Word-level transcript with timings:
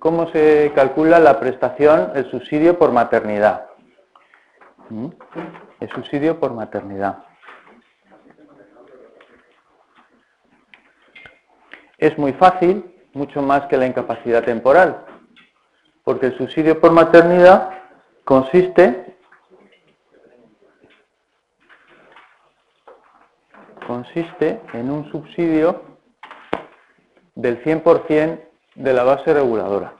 cómo 0.00 0.28
se 0.32 0.72
calcula 0.74 1.20
la 1.20 1.38
prestación, 1.38 2.12
el 2.16 2.28
subsidio 2.30 2.78
por 2.78 2.90
maternidad. 2.90 3.66
¿Mm? 4.88 5.08
El 5.78 5.90
subsidio 5.90 6.40
por 6.40 6.52
maternidad. 6.52 7.22
Es 11.98 12.18
muy 12.18 12.32
fácil, 12.32 12.96
mucho 13.12 13.42
más 13.42 13.66
que 13.66 13.76
la 13.76 13.86
incapacidad 13.86 14.42
temporal, 14.42 15.04
porque 16.02 16.26
el 16.26 16.38
subsidio 16.38 16.80
por 16.80 16.92
maternidad 16.92 17.70
consiste 18.24 19.06
consiste 23.86 24.60
en 24.72 24.88
un 24.88 25.10
subsidio 25.10 25.82
del 27.34 27.62
100% 27.64 28.49
de 28.80 28.94
la 28.94 29.04
base 29.04 29.34
reguladora. 29.34 29.92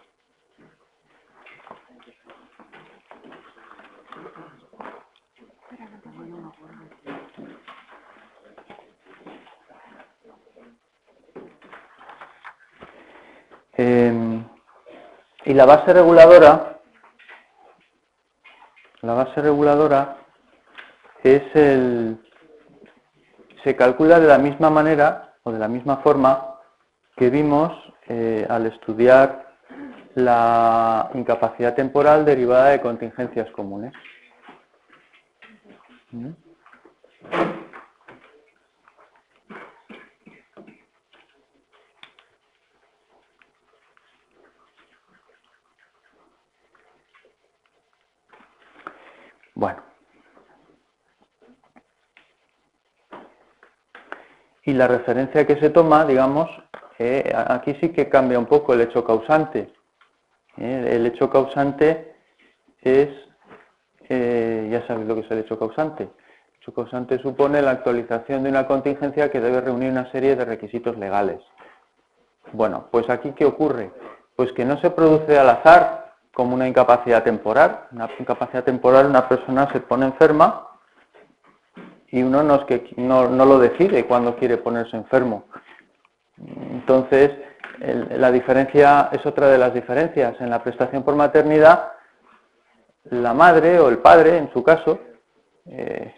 Em, 13.76 14.44
y 15.44 15.52
la 15.52 15.66
base 15.66 15.92
reguladora, 15.92 16.80
la 19.02 19.14
base 19.14 19.42
reguladora 19.42 20.16
es 21.22 21.42
el, 21.54 22.18
se 23.62 23.76
calcula 23.76 24.20
de 24.20 24.26
la 24.26 24.38
misma 24.38 24.70
manera 24.70 25.34
o 25.42 25.52
de 25.52 25.58
la 25.58 25.68
misma 25.68 25.98
forma 25.98 26.56
que 27.16 27.28
vimos 27.28 27.89
eh, 28.12 28.44
al 28.48 28.66
estudiar 28.66 29.54
la 30.16 31.08
incapacidad 31.14 31.76
temporal 31.76 32.24
derivada 32.24 32.70
de 32.70 32.80
contingencias 32.80 33.48
comunes. 33.52 33.92
Bueno. 49.54 49.84
Y 54.64 54.72
la 54.72 54.88
referencia 54.88 55.46
que 55.46 55.60
se 55.60 55.70
toma, 55.70 56.04
digamos, 56.04 56.50
aquí 57.34 57.76
sí 57.80 57.90
que 57.90 58.08
cambia 58.08 58.38
un 58.38 58.46
poco 58.46 58.74
el 58.74 58.82
hecho 58.82 59.04
causante. 59.04 59.72
Eh, 60.56 60.90
el 60.92 61.06
hecho 61.06 61.30
causante 61.30 62.14
es, 62.82 63.08
eh, 64.08 64.68
ya 64.70 64.86
sabéis 64.86 65.08
lo 65.08 65.14
que 65.14 65.20
es 65.22 65.30
el 65.30 65.38
hecho 65.38 65.58
causante. 65.58 66.04
El 66.04 66.60
hecho 66.60 66.74
causante 66.74 67.18
supone 67.18 67.62
la 67.62 67.70
actualización 67.72 68.42
de 68.42 68.50
una 68.50 68.66
contingencia 68.66 69.30
que 69.30 69.40
debe 69.40 69.60
reunir 69.60 69.90
una 69.90 70.10
serie 70.12 70.36
de 70.36 70.44
requisitos 70.44 70.98
legales. 70.98 71.40
Bueno, 72.52 72.88
pues 72.90 73.08
aquí 73.08 73.32
¿qué 73.32 73.44
ocurre? 73.44 73.90
Pues 74.36 74.52
que 74.52 74.64
no 74.64 74.78
se 74.80 74.90
produce 74.90 75.38
al 75.38 75.48
azar 75.48 76.14
como 76.34 76.54
una 76.54 76.68
incapacidad 76.68 77.22
temporal. 77.22 77.86
Una 77.92 78.08
incapacidad 78.18 78.64
temporal, 78.64 79.06
una 79.06 79.28
persona 79.28 79.70
se 79.72 79.80
pone 79.80 80.06
enferma 80.06 80.66
y 82.08 82.22
uno 82.22 82.42
no, 82.42 82.56
es 82.56 82.64
que, 82.64 82.92
no, 82.96 83.28
lo 83.28 83.58
decide 83.58 84.04
cuando 84.04 84.36
quiere 84.36 84.56
ponerse 84.56 84.96
enfermo. 84.96 85.44
Entonces, 86.46 87.30
la 87.80 88.30
diferencia 88.30 89.08
es 89.12 89.24
otra 89.24 89.48
de 89.48 89.58
las 89.58 89.74
diferencias. 89.74 90.40
En 90.40 90.50
la 90.50 90.62
prestación 90.62 91.02
por 91.02 91.14
maternidad, 91.16 91.92
la 93.04 93.32
madre 93.34 93.78
o 93.80 93.88
el 93.88 93.98
padre, 93.98 94.38
en 94.38 94.52
su 94.52 94.62
caso, 94.62 94.98
eh, 95.66 96.14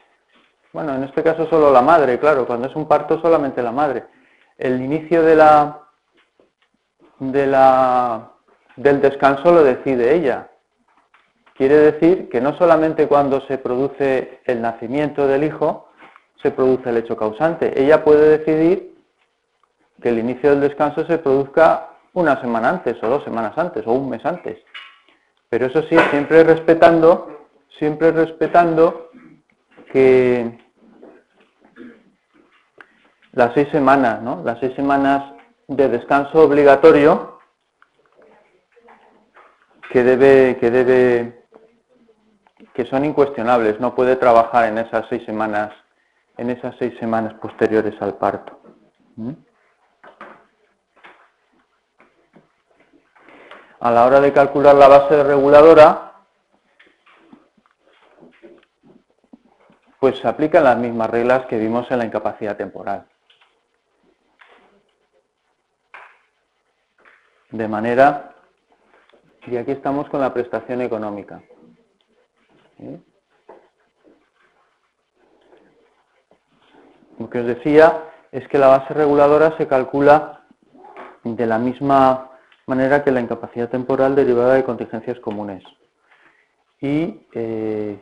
bueno, 0.73 0.95
en 0.95 1.05
este 1.05 1.23
caso 1.23 1.47
solo 1.49 1.71
la 1.71 1.83
madre, 1.83 2.19
claro, 2.19 2.47
cuando 2.47 2.69
es 2.69 2.75
un 2.75 2.89
parto 2.89 3.21
solamente 3.21 3.63
la 3.63 3.73
madre. 3.73 4.05
El 4.57 4.81
inicio 4.81 5.23
de 5.23 5.37
la, 5.37 5.81
de 7.19 7.47
la 7.47 8.33
del 8.77 9.01
descanso 9.01 9.53
lo 9.53 9.63
decide 9.63 10.15
ella. 10.15 10.49
Quiere 11.55 11.77
decir 11.77 12.29
que 12.29 12.41
no 12.41 12.57
solamente 12.57 13.07
cuando 13.07 13.41
se 13.43 13.59
produce 13.59 14.41
el 14.45 14.63
nacimiento 14.63 15.27
del 15.27 15.45
hijo 15.45 15.89
se 16.43 16.51
produce 16.51 16.89
el 16.89 16.97
hecho 16.97 17.17
causante, 17.17 17.81
ella 17.81 18.03
puede 18.03 18.39
decidir 18.39 18.92
que 20.03 20.11
el 20.11 20.19
inicio 20.19 20.51
del 20.51 20.61
descanso 20.61 21.07
se 21.07 21.19
produzca 21.19 21.91
una 22.15 22.41
semana 22.41 22.69
antes 22.69 23.03
o 23.03 23.09
dos 23.09 23.25
semanas 23.25 23.57
antes 23.57 23.87
o 23.87 23.93
un 23.93 24.11
mes 24.11 24.25
antes. 24.25 24.59
Pero 25.49 25.67
eso 25.67 25.83
sí, 25.83 25.97
siempre 26.11 26.45
respetando, 26.45 27.47
siempre 27.79 28.11
respetando 28.11 29.11
que 29.93 30.59
las 33.33 33.55
seis 33.55 33.69
semanas, 33.71 34.23
¿no? 34.23 34.43
Las 34.45 34.59
seis 34.61 34.75
semanas 34.75 35.35
de 35.69 35.89
descanso 35.89 36.43
obligatorio 36.43 37.39
que 39.91 40.03
debe, 40.03 40.57
que 40.59 40.71
debe, 40.71 41.45
que 42.75 42.87
son 42.87 43.05
incuestionables, 43.05 43.79
no 43.79 43.95
puede 43.95 44.17
trabajar 44.17 44.69
en 44.69 44.79
esas 44.79 45.07
seis 45.09 45.23
semanas, 45.25 45.71
en 46.39 46.51
esas 46.51 46.75
seis 46.79 46.95
semanas 46.99 47.35
posteriores 47.35 47.95
al 48.01 48.15
parto. 48.15 48.59
¿Mm? 49.17 49.33
A 53.83 53.91
la 53.91 54.07
hora 54.07 54.21
de 54.21 54.33
calcular 54.33 54.77
la 54.77 54.87
base 54.87 55.25
reguladora, 55.25 56.13
pues 59.99 60.17
se 60.21 60.29
aplican 60.29 60.63
las 60.63 60.79
mismas 60.79 61.11
reglas 61.11 61.47
que 61.47 61.59
vimos 61.59 61.91
en 61.91 61.99
la 61.99 62.05
incapacidad 62.05 62.57
temporal. 62.57 63.09
De 67.51 67.67
manera 67.67 68.37
y 69.49 69.57
aquí 69.57 69.73
estamos 69.73 70.09
con 70.09 70.21
la 70.21 70.33
prestación 70.33 70.81
económica. 70.81 71.43
Lo 77.19 77.29
que 77.29 77.41
os 77.41 77.47
decía 77.47 78.05
es 78.31 78.47
que 78.47 78.59
la 78.59 78.69
base 78.69 78.95
reguladora 78.95 79.57
se 79.57 79.67
calcula 79.67 80.45
de 81.25 81.47
la 81.47 81.59
misma 81.59 82.32
manera 82.75 83.05
que 83.05 83.11
la 83.11 83.21
incapacidad 83.21 83.69
temporal 83.69 84.15
derivada 84.15 84.55
de 84.55 84.65
contingencias 84.65 85.21
comunes. 85.21 85.63
Y 86.81 87.27
eh, 87.35 87.99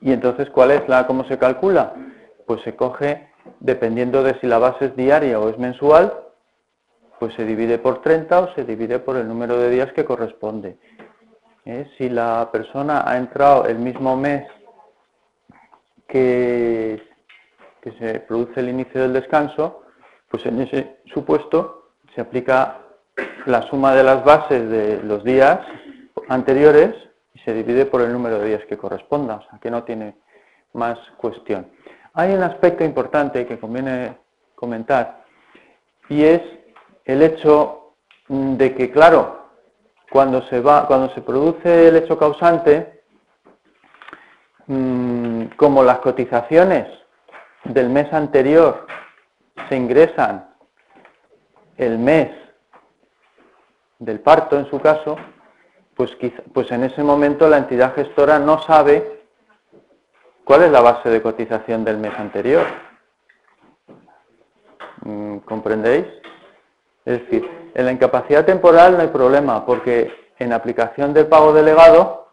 y 0.00 0.12
entonces, 0.12 0.48
¿cuál 0.50 0.70
es 0.70 0.88
la 0.88 1.08
cómo 1.08 1.24
se 1.24 1.38
calcula? 1.38 1.92
Pues 2.46 2.62
se 2.62 2.76
coge 2.76 3.30
dependiendo 3.58 4.22
de 4.22 4.38
si 4.38 4.46
la 4.46 4.58
base 4.58 4.86
es 4.86 4.96
diaria 4.96 5.40
o 5.40 5.48
es 5.48 5.58
mensual, 5.58 6.06
pues 7.18 7.34
se 7.34 7.44
divide 7.44 7.78
por 7.78 8.00
30 8.00 8.40
o 8.40 8.54
se 8.54 8.62
divide 8.64 9.00
por 9.00 9.16
el 9.16 9.26
número 9.26 9.58
de 9.58 9.70
días 9.70 9.92
que 9.92 10.04
corresponde. 10.04 10.78
¿Eh? 11.64 11.90
Si 11.98 12.08
la 12.08 12.48
persona 12.52 13.02
ha 13.04 13.16
entrado 13.16 13.66
el 13.66 13.78
mismo 13.78 14.16
mes 14.16 14.46
que, 16.06 17.11
que 17.82 17.92
se 17.98 18.20
produce 18.20 18.60
el 18.60 18.68
inicio 18.68 19.02
del 19.02 19.12
descanso, 19.12 19.82
pues 20.30 20.46
en 20.46 20.62
ese 20.62 21.00
supuesto 21.12 21.90
se 22.14 22.20
aplica 22.20 22.78
la 23.44 23.62
suma 23.62 23.92
de 23.94 24.04
las 24.04 24.24
bases 24.24 24.70
de 24.70 25.02
los 25.02 25.24
días 25.24 25.58
anteriores 26.28 26.94
y 27.34 27.40
se 27.40 27.52
divide 27.52 27.84
por 27.84 28.00
el 28.00 28.12
número 28.12 28.38
de 28.38 28.48
días 28.48 28.64
que 28.68 28.78
corresponda, 28.78 29.36
o 29.36 29.42
sea 29.50 29.58
que 29.58 29.70
no 29.70 29.82
tiene 29.82 30.14
más 30.74 30.96
cuestión. 31.16 31.70
Hay 32.14 32.32
un 32.32 32.42
aspecto 32.42 32.84
importante 32.84 33.46
que 33.46 33.58
conviene 33.58 34.16
comentar 34.54 35.24
y 36.08 36.22
es 36.22 36.40
el 37.04 37.20
hecho 37.20 37.94
de 38.28 38.74
que, 38.74 38.92
claro, 38.92 39.48
cuando 40.08 40.46
se, 40.48 40.60
va, 40.60 40.86
cuando 40.86 41.12
se 41.14 41.20
produce 41.20 41.88
el 41.88 41.96
hecho 41.96 42.16
causante, 42.16 43.02
mm, 44.68 45.46
como 45.56 45.82
las 45.82 45.98
cotizaciones 45.98 47.01
del 47.64 47.88
mes 47.88 48.12
anterior 48.12 48.86
se 49.68 49.76
ingresan 49.76 50.48
el 51.76 51.98
mes 51.98 52.30
del 53.98 54.20
parto, 54.20 54.58
en 54.58 54.68
su 54.68 54.80
caso, 54.80 55.16
pues, 55.94 56.16
pues 56.52 56.70
en 56.72 56.84
ese 56.84 57.02
momento 57.02 57.48
la 57.48 57.58
entidad 57.58 57.94
gestora 57.94 58.38
no 58.38 58.62
sabe 58.62 59.22
¿Cuál 60.44 60.62
es 60.64 60.70
la 60.72 60.80
base 60.80 61.08
de 61.08 61.22
cotización 61.22 61.84
del 61.84 61.98
mes 61.98 62.12
anterior? 62.18 62.64
Mm, 65.04 65.38
¿Comprendéis? 65.38 66.06
Es 67.04 67.20
decir, 67.20 67.48
en 67.74 67.86
la 67.86 67.92
incapacidad 67.92 68.44
temporal 68.44 68.96
no 68.96 69.02
hay 69.02 69.08
problema, 69.08 69.64
porque 69.64 70.12
en 70.38 70.52
aplicación 70.52 71.14
del 71.14 71.26
pago 71.26 71.52
delegado, 71.52 72.28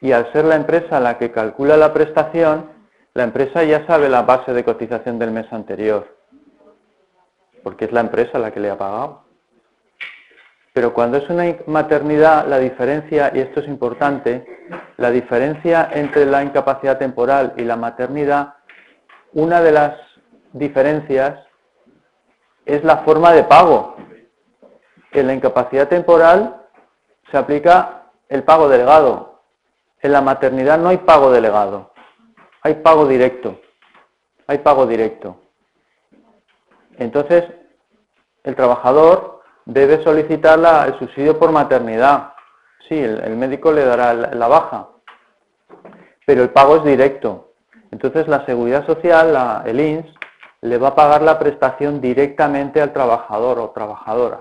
y 0.00 0.12
al 0.12 0.32
ser 0.32 0.44
la 0.44 0.56
empresa 0.56 1.00
la 1.00 1.16
que 1.18 1.30
calcula 1.30 1.76
la 1.76 1.92
prestación, 1.92 2.70
la 3.18 3.24
empresa 3.24 3.64
ya 3.64 3.84
sabe 3.84 4.08
la 4.08 4.22
base 4.22 4.52
de 4.52 4.62
cotización 4.62 5.18
del 5.18 5.32
mes 5.32 5.52
anterior, 5.52 6.06
porque 7.64 7.86
es 7.86 7.90
la 7.90 7.98
empresa 7.98 8.38
la 8.38 8.52
que 8.52 8.60
le 8.60 8.70
ha 8.70 8.78
pagado. 8.78 9.24
Pero 10.72 10.94
cuando 10.94 11.18
es 11.18 11.28
una 11.28 11.56
maternidad, 11.66 12.46
la 12.46 12.60
diferencia, 12.60 13.32
y 13.34 13.40
esto 13.40 13.58
es 13.58 13.66
importante, 13.66 14.46
la 14.98 15.10
diferencia 15.10 15.90
entre 15.94 16.26
la 16.26 16.44
incapacidad 16.44 16.96
temporal 16.96 17.54
y 17.56 17.64
la 17.64 17.74
maternidad, 17.74 18.54
una 19.32 19.62
de 19.62 19.72
las 19.72 19.96
diferencias 20.52 21.40
es 22.66 22.84
la 22.84 22.98
forma 22.98 23.32
de 23.32 23.42
pago. 23.42 23.96
En 25.10 25.26
la 25.26 25.34
incapacidad 25.34 25.88
temporal 25.88 26.54
se 27.32 27.36
aplica 27.36 28.12
el 28.28 28.44
pago 28.44 28.68
delegado. 28.68 29.42
En 30.02 30.12
la 30.12 30.20
maternidad 30.20 30.78
no 30.78 30.90
hay 30.90 30.98
pago 30.98 31.32
delegado, 31.32 31.90
hay 32.62 32.74
pago 32.74 33.06
directo. 33.06 33.60
Hay 34.46 34.58
pago 34.58 34.86
directo. 34.86 35.40
Entonces, 36.96 37.44
el 38.44 38.56
trabajador 38.56 39.42
debe 39.64 40.02
solicitar 40.02 40.58
el 40.86 40.98
subsidio 40.98 41.38
por 41.38 41.52
maternidad. 41.52 42.32
Sí, 42.88 42.98
el, 42.98 43.36
médico 43.36 43.70
le 43.70 43.84
dará 43.84 44.14
la, 44.14 44.48
baja, 44.48 44.88
pero 46.26 46.42
el 46.42 46.50
pago 46.50 46.76
es 46.76 46.84
directo. 46.84 47.52
Entonces, 47.90 48.26
la 48.28 48.44
seguridad 48.46 48.86
social, 48.86 49.62
el 49.66 49.80
INS, 49.80 50.06
le 50.62 50.78
va 50.78 50.88
a 50.88 50.94
pagar 50.94 51.22
la 51.22 51.38
prestación 51.38 52.00
directamente 52.00 52.80
al 52.80 52.92
trabajador 52.92 53.58
o 53.58 53.70
trabajadora. 53.70 54.40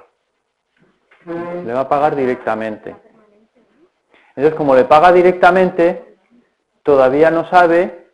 Le 1.25 1.73
va 1.73 1.81
a 1.81 1.89
pagar 1.89 2.15
directamente. 2.15 2.95
Entonces, 4.35 4.55
como 4.55 4.75
le 4.75 4.85
paga 4.85 5.11
directamente, 5.11 6.15
todavía 6.83 7.29
no 7.29 7.49
sabe 7.49 8.06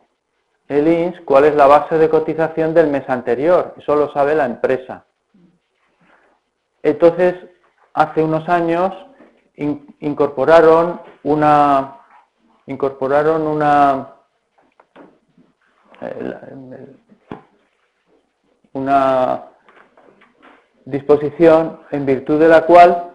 el 0.68 0.88
INS 0.88 1.20
cuál 1.24 1.44
es 1.44 1.54
la 1.54 1.66
base 1.66 1.98
de 1.98 2.08
cotización 2.08 2.74
del 2.74 2.88
mes 2.88 3.08
anterior. 3.08 3.74
Eso 3.76 3.96
lo 3.96 4.12
sabe 4.12 4.34
la 4.34 4.46
empresa. 4.46 5.04
Entonces, 6.82 7.34
hace 7.94 8.22
unos 8.22 8.48
años 8.48 8.92
incorporaron 9.56 11.00
una 11.22 12.00
incorporaron 12.66 13.42
una 13.42 14.14
una 18.72 19.44
disposición 20.84 21.80
en 21.92 22.04
virtud 22.04 22.40
de 22.40 22.48
la 22.48 22.66
cual 22.66 23.12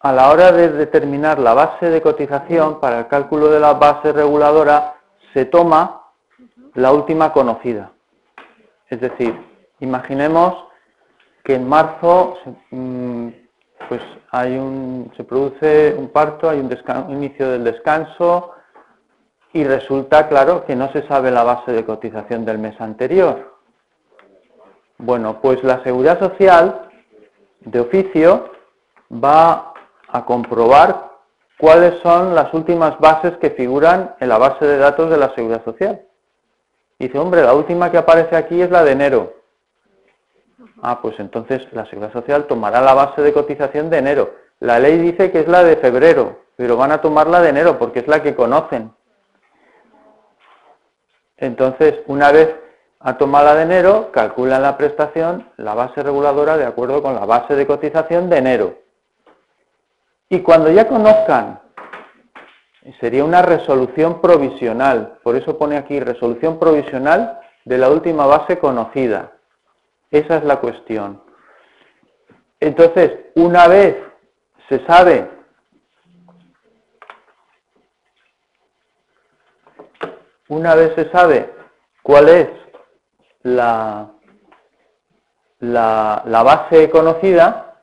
a 0.00 0.12
la 0.12 0.30
hora 0.30 0.50
de 0.50 0.70
determinar 0.70 1.38
la 1.38 1.54
base 1.54 1.90
de 1.90 2.00
cotización 2.00 2.80
para 2.80 3.00
el 3.00 3.08
cálculo 3.08 3.48
de 3.48 3.60
la 3.60 3.74
base 3.74 4.12
reguladora 4.12 4.94
se 5.34 5.44
toma 5.44 6.03
la 6.74 6.92
última 6.92 7.32
conocida. 7.32 7.92
Es 8.88 9.00
decir, 9.00 9.34
imaginemos 9.80 10.66
que 11.42 11.54
en 11.54 11.68
marzo 11.68 12.36
mm, 12.70 13.28
pues 13.88 14.02
hay 14.30 14.56
un, 14.56 15.12
se 15.16 15.24
produce 15.24 15.94
un 15.96 16.08
parto, 16.08 16.48
hay 16.48 16.60
un, 16.60 16.70
un 17.08 17.12
inicio 17.12 17.50
del 17.50 17.64
descanso 17.64 18.52
y 19.52 19.64
resulta 19.64 20.28
claro 20.28 20.64
que 20.64 20.74
no 20.74 20.90
se 20.92 21.06
sabe 21.06 21.30
la 21.30 21.44
base 21.44 21.72
de 21.72 21.84
cotización 21.84 22.44
del 22.44 22.58
mes 22.58 22.80
anterior. 22.80 23.54
Bueno, 24.98 25.40
pues 25.40 25.62
la 25.62 25.82
seguridad 25.84 26.18
social 26.18 26.88
de 27.60 27.80
oficio 27.80 28.50
va 29.12 29.72
a 30.08 30.24
comprobar 30.24 31.12
cuáles 31.58 32.00
son 32.02 32.34
las 32.34 32.52
últimas 32.54 32.98
bases 32.98 33.36
que 33.38 33.50
figuran 33.50 34.14
en 34.20 34.28
la 34.28 34.38
base 34.38 34.64
de 34.66 34.78
datos 34.78 35.10
de 35.10 35.18
la 35.18 35.34
seguridad 35.34 35.64
social. 35.64 36.02
Dice, 37.06 37.18
hombre, 37.18 37.42
la 37.42 37.54
última 37.54 37.90
que 37.90 37.98
aparece 37.98 38.36
aquí 38.36 38.60
es 38.60 38.70
la 38.70 38.84
de 38.84 38.92
enero. 38.92 39.34
Ah, 40.82 41.00
pues 41.00 41.18
entonces 41.18 41.66
la 41.72 41.86
seguridad 41.86 42.12
social 42.12 42.44
tomará 42.46 42.80
la 42.80 42.94
base 42.94 43.22
de 43.22 43.32
cotización 43.32 43.90
de 43.90 43.98
enero. 43.98 44.34
La 44.60 44.78
ley 44.78 44.98
dice 44.98 45.30
que 45.30 45.40
es 45.40 45.48
la 45.48 45.64
de 45.64 45.76
febrero, 45.76 46.40
pero 46.56 46.76
van 46.76 46.92
a 46.92 47.00
tomar 47.00 47.26
la 47.26 47.40
de 47.40 47.48
enero 47.50 47.78
porque 47.78 48.00
es 48.00 48.08
la 48.08 48.22
que 48.22 48.34
conocen. 48.34 48.92
Entonces, 51.36 52.00
una 52.06 52.32
vez 52.32 52.54
a 53.00 53.18
tomar 53.18 53.44
la 53.44 53.54
de 53.54 53.62
enero, 53.62 54.10
calculan 54.12 54.62
la 54.62 54.76
prestación, 54.76 55.50
la 55.56 55.74
base 55.74 56.02
reguladora 56.02 56.56
de 56.56 56.64
acuerdo 56.64 57.02
con 57.02 57.14
la 57.14 57.26
base 57.26 57.54
de 57.54 57.66
cotización 57.66 58.30
de 58.30 58.38
enero. 58.38 58.74
Y 60.28 60.40
cuando 60.40 60.70
ya 60.70 60.86
conozcan, 60.86 61.60
sería 63.00 63.24
una 63.24 63.42
resolución 63.42 64.20
provisional, 64.20 65.18
por 65.22 65.36
eso 65.36 65.58
pone 65.58 65.76
aquí 65.76 66.00
resolución 66.00 66.58
provisional 66.58 67.40
de 67.64 67.78
la 67.78 67.90
última 67.90 68.26
base 68.26 68.58
conocida. 68.58 69.32
Esa 70.10 70.36
es 70.36 70.44
la 70.44 70.60
cuestión. 70.60 71.22
Entonces, 72.60 73.12
una 73.34 73.66
vez 73.68 73.96
se 74.68 74.84
sabe 74.86 75.28
una 80.48 80.74
vez 80.74 80.94
se 80.94 81.10
sabe 81.10 81.52
cuál 82.02 82.28
es 82.28 82.48
la, 83.42 84.10
la, 85.60 86.22
la 86.26 86.42
base 86.42 86.90
conocida, 86.90 87.80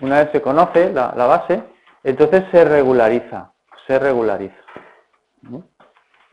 una 0.00 0.22
vez 0.22 0.32
se 0.32 0.42
conoce 0.42 0.92
la, 0.92 1.12
base, 1.12 1.62
entonces 2.06 2.44
se 2.52 2.64
regulariza, 2.64 3.52
se 3.86 3.98
regulariza. 3.98 4.54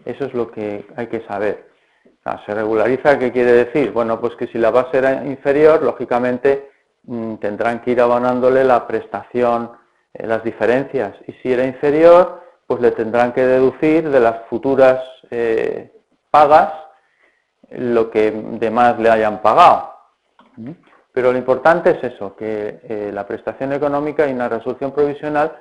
Eso 0.06 0.26
es 0.26 0.34
lo 0.34 0.52
que 0.52 0.86
hay 0.96 1.08
que 1.08 1.26
saber. 1.26 1.68
se 2.46 2.54
regulariza, 2.54 3.18
¿qué 3.18 3.32
quiere 3.32 3.54
decir? 3.54 3.92
Bueno, 3.92 4.20
pues 4.20 4.36
que 4.36 4.48
si 4.48 4.60
la 4.60 4.70
base 4.70 5.00
era 5.00 5.26
inferior, 5.26 5.82
lógicamente 5.82 6.70
mm, 7.04 7.36
tendrán 7.36 7.82
que 7.82 7.92
ir 7.92 8.02
abonándole 8.02 8.64
la 8.64 8.86
prestación, 8.86 9.72
eh, 10.14 10.28
las 10.28 10.44
diferencias. 10.44 11.16
Y 11.28 11.34
si 11.42 11.52
era 11.52 11.66
inferior, 11.66 12.44
pues 12.68 12.80
le 12.80 12.92
tendrán 12.92 13.34
que 13.34 13.46
deducir 13.46 14.10
de 14.10 14.20
las 14.20 14.46
futuras 14.50 15.04
eh, 15.32 15.92
pagas 16.30 16.72
lo 17.72 18.12
que 18.12 18.30
de 18.32 18.70
más 18.70 19.00
le 19.00 19.10
hayan 19.10 19.42
pagado. 19.42 19.92
Pero 21.14 21.32
lo 21.32 21.38
importante 21.38 21.92
es 21.92 22.04
eso, 22.04 22.36
que 22.36 22.80
eh, 22.84 23.12
la 23.14 23.28
prestación 23.28 23.72
económica 23.72 24.28
y 24.28 24.34
una 24.34 24.50
resolución 24.50 24.92
provisional 24.92 25.56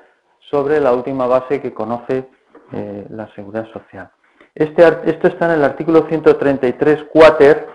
sobre 0.51 0.81
la 0.81 0.93
última 0.93 1.27
base 1.27 1.61
que 1.61 1.75
conoce 1.75 2.27
eh, 2.73 3.07
la 3.11 3.33
Seguridad 3.35 3.71
Social. 3.71 4.11
Este, 4.55 4.83
esto 5.05 5.29
está 5.29 5.47
en 5.47 5.61
el 5.61 5.65
artículo 5.65 6.07
133 6.09 7.05
cuater, 7.05 7.67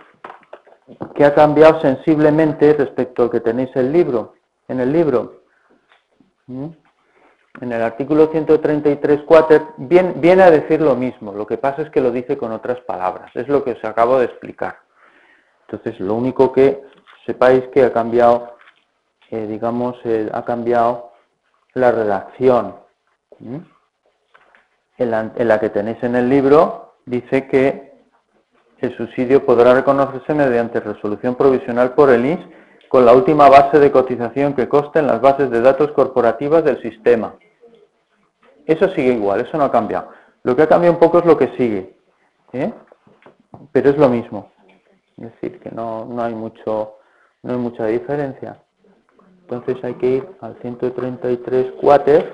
que 1.13 1.24
ha 1.24 1.36
cambiado 1.36 1.79
sensiblemente 1.81 2.74
respecto 2.74 3.24
al 3.24 3.29
que 3.29 3.41
tenéis 3.41 3.69
el 3.75 3.91
libro, 3.91 4.34
en 4.67 4.79
el 4.79 4.91
libro. 4.91 5.43
¿Mm? 6.48 6.69
En 7.62 7.72
el 7.72 7.81
artículo 7.81 8.27
133 8.27 9.22
cuater 9.24 9.62
viene, 9.77 10.13
viene 10.17 10.43
a 10.43 10.51
decir 10.51 10.81
lo 10.81 10.96
mismo, 10.96 11.31
lo 11.31 11.46
que 11.46 11.57
pasa 11.57 11.84
es 11.84 11.89
que 11.91 12.01
lo 12.01 12.12
dice 12.12 12.38
con 12.38 12.51
otras 12.51 12.79
palabras, 12.81 13.31
es 13.36 13.48
lo 13.48 13.63
que 13.63 13.72
os 13.72 13.84
acabo 13.84 14.19
de 14.19 14.25
explicar. 14.25 14.79
Entonces, 15.67 16.00
lo 16.00 16.13
único 16.13 16.53
que 16.53 16.81
sepáis 17.27 17.67
que 17.74 17.84
ha 17.84 17.93
cambiado, 17.93 18.55
eh, 19.29 19.46
digamos, 19.46 19.98
eh, 20.05 20.29
ha 20.34 20.43
cambiado 20.46 21.12
la 21.74 21.91
redacción. 21.91 22.75
En, 24.98 25.12
la, 25.12 25.60
que 25.60 25.69
tenéis 25.69 26.01
en 26.01 26.15
el 26.15 26.27
libro 26.27 26.96
dice 27.05 27.48
que 27.48 27.93
el 28.79 28.98
subsidio 28.98 29.46
podrá 29.46 29.75
reconocerse 29.75 30.34
mediante 30.34 30.79
resolución 30.79 31.36
provisional 31.36 31.93
por 31.93 32.10
el 32.10 32.25
INS 32.25 32.46
con 32.89 33.05
la 33.05 33.13
última 33.13 33.48
base 33.50 33.79
de 33.79 33.91
cotización 33.91 34.55
que 34.55 34.67
conste 34.67 35.00
en 35.00 35.07
las 35.07 35.22
bases 35.22 35.51
de 35.51 35.62
datos 35.62 35.91
corporativas 35.91 36.63
del 36.63 36.81
sistema. 36.81 37.36
Eso 38.65 38.88
sigue 38.96 39.13
igual, 39.13 39.41
eso 39.41 39.57
no 39.57 39.65
ha 39.65 39.72
cambiado. 39.72 40.10
Lo 40.43 40.55
que 40.55 40.63
ha 40.63 40.67
cambiado 40.67 40.93
un 40.93 41.00
poco 41.00 41.19
es 41.19 41.25
lo 41.25 41.38
que 41.38 41.50
sigue, 41.57 41.96
¿eh? 42.53 42.74
pero 43.72 43.89
es 43.89 43.98
lo 43.98 44.10
mismo. 44.10 44.51
Es 45.17 45.31
decir, 45.34 45.60
que 45.60 45.69
no, 45.72 46.05
no 46.05 46.24
hay 46.24 46.34
mucho 46.34 46.97
no 47.44 47.53
hay 47.53 47.60
mucha 47.60 47.86
diferencia. 47.86 48.63
Entonces 49.41 49.84
hay 49.84 49.94
que 49.96 50.08
ir 50.08 50.29
al 50.41 50.58
133 50.62 51.74
cuater 51.79 52.34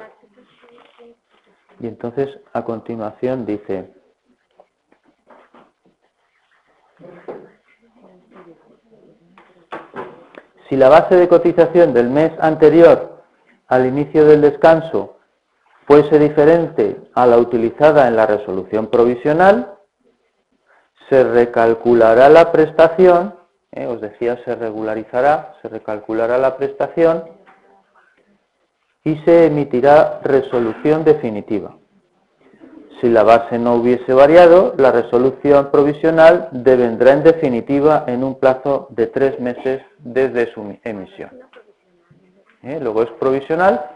y 1.80 1.88
entonces 1.88 2.30
a 2.54 2.64
continuación 2.64 3.46
dice 3.46 3.94
si 10.70 10.76
la 10.78 10.90
base 10.90 11.16
de 11.16 11.28
cotización 11.28 11.94
del 11.94 12.10
mes 12.10 12.32
anterior 12.40 13.24
al 13.68 13.86
inicio 13.86 14.26
del 14.26 14.42
descanso 14.42 15.18
fuese 15.86 16.18
diferente 16.18 16.98
a 17.14 17.26
la 17.28 17.38
utilizada 17.38 18.08
en 18.08 18.16
la 18.16 18.26
resolución 18.26 18.88
provisional, 18.88 19.78
se 21.10 21.24
recalculará 21.24 22.30
la 22.30 22.52
prestación 22.52 23.36
¿eh? 23.76 23.88
os 23.88 24.02
decía, 24.02 24.40
se 24.46 24.56
regularizará, 24.56 25.56
se 25.62 25.70
recalculará 25.70 26.38
la 26.38 26.58
prestación 26.58 27.24
y 29.04 29.18
se 29.26 29.48
emitirá 29.48 30.20
resolución 30.24 31.04
definitiva. 31.04 31.76
si 33.02 33.10
la 33.10 33.24
base 33.24 33.60
no 33.60 33.76
hubiese 33.76 34.14
variado, 34.14 34.76
la 34.78 34.90
resolución 34.94 35.72
provisional 35.72 36.48
devendrá 36.52 37.12
en 37.12 37.24
definitiva 37.24 38.06
en 38.08 38.24
un 38.24 38.40
plazo 38.40 38.88
de 38.92 39.08
tres 39.08 39.42
meses 39.42 39.82
desde 39.98 40.54
su 40.54 40.78
emisión. 40.86 41.32
¿Eh? 42.62 42.80
Luego 42.82 43.04
es 43.04 43.10
provisional 43.20 43.94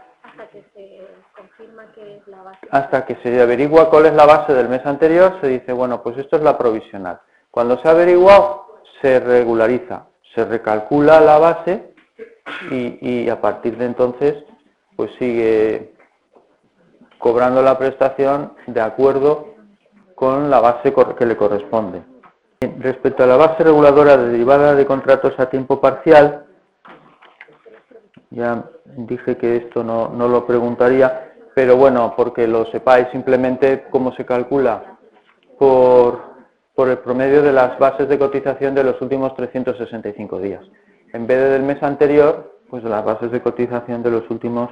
hasta 2.70 3.06
que 3.06 3.16
se 3.22 3.40
averigua 3.40 3.88
cuál 3.88 4.06
es 4.06 4.12
la 4.12 4.26
base 4.26 4.52
del 4.52 4.68
mes 4.68 4.84
anterior, 4.84 5.38
se 5.40 5.48
dice, 5.48 5.72
bueno, 5.72 6.02
pues 6.02 6.18
esto 6.18 6.36
es 6.36 6.42
la 6.42 6.58
provisional. 6.58 7.20
Cuando 7.50 7.78
se 7.78 7.88
ha 7.88 7.92
averiguado, 7.92 8.67
se 9.00 9.20
regulariza, 9.20 10.06
se 10.34 10.44
recalcula 10.44 11.20
la 11.20 11.38
base 11.38 11.94
y, 12.70 13.28
a 13.28 13.40
partir 13.40 13.76
de 13.76 13.86
entonces, 13.86 14.44
pues 14.96 15.10
sigue 15.18 15.92
cobrando 17.18 17.62
la 17.62 17.78
prestación 17.78 18.54
de 18.66 18.80
acuerdo 18.80 19.54
con 20.14 20.50
la 20.50 20.60
base 20.60 20.92
que 21.16 21.26
le 21.26 21.36
corresponde. 21.36 22.02
Respecto 22.80 23.22
a 23.22 23.26
la 23.26 23.36
base 23.36 23.62
reguladora 23.62 24.16
derivada 24.16 24.74
de 24.74 24.86
contratos 24.86 25.38
a 25.38 25.48
tiempo 25.48 25.80
parcial, 25.80 26.46
ya 28.30 28.64
dije 28.84 29.36
que 29.36 29.56
esto 29.56 29.84
no, 29.84 30.08
no 30.08 30.28
lo 30.28 30.44
preguntaría, 30.46 31.32
pero 31.54 31.76
bueno, 31.76 32.14
porque 32.16 32.46
lo 32.46 32.66
sepáis 32.66 33.08
simplemente 33.12 33.86
cómo 33.90 34.12
se 34.14 34.26
calcula 34.26 34.98
por, 35.58 36.27
por 36.78 36.88
el 36.88 36.98
promedio 36.98 37.42
de 37.42 37.52
las 37.52 37.76
bases 37.80 38.08
de 38.08 38.16
cotización 38.20 38.72
de 38.72 38.84
los 38.84 39.02
últimos 39.02 39.34
365 39.34 40.38
días. 40.38 40.64
En 41.12 41.26
vez 41.26 41.50
del 41.50 41.64
mes 41.64 41.82
anterior, 41.82 42.56
pues 42.70 42.84
las 42.84 43.04
bases 43.04 43.32
de 43.32 43.42
cotización 43.42 44.00
de 44.00 44.12
los 44.12 44.30
últimos 44.30 44.70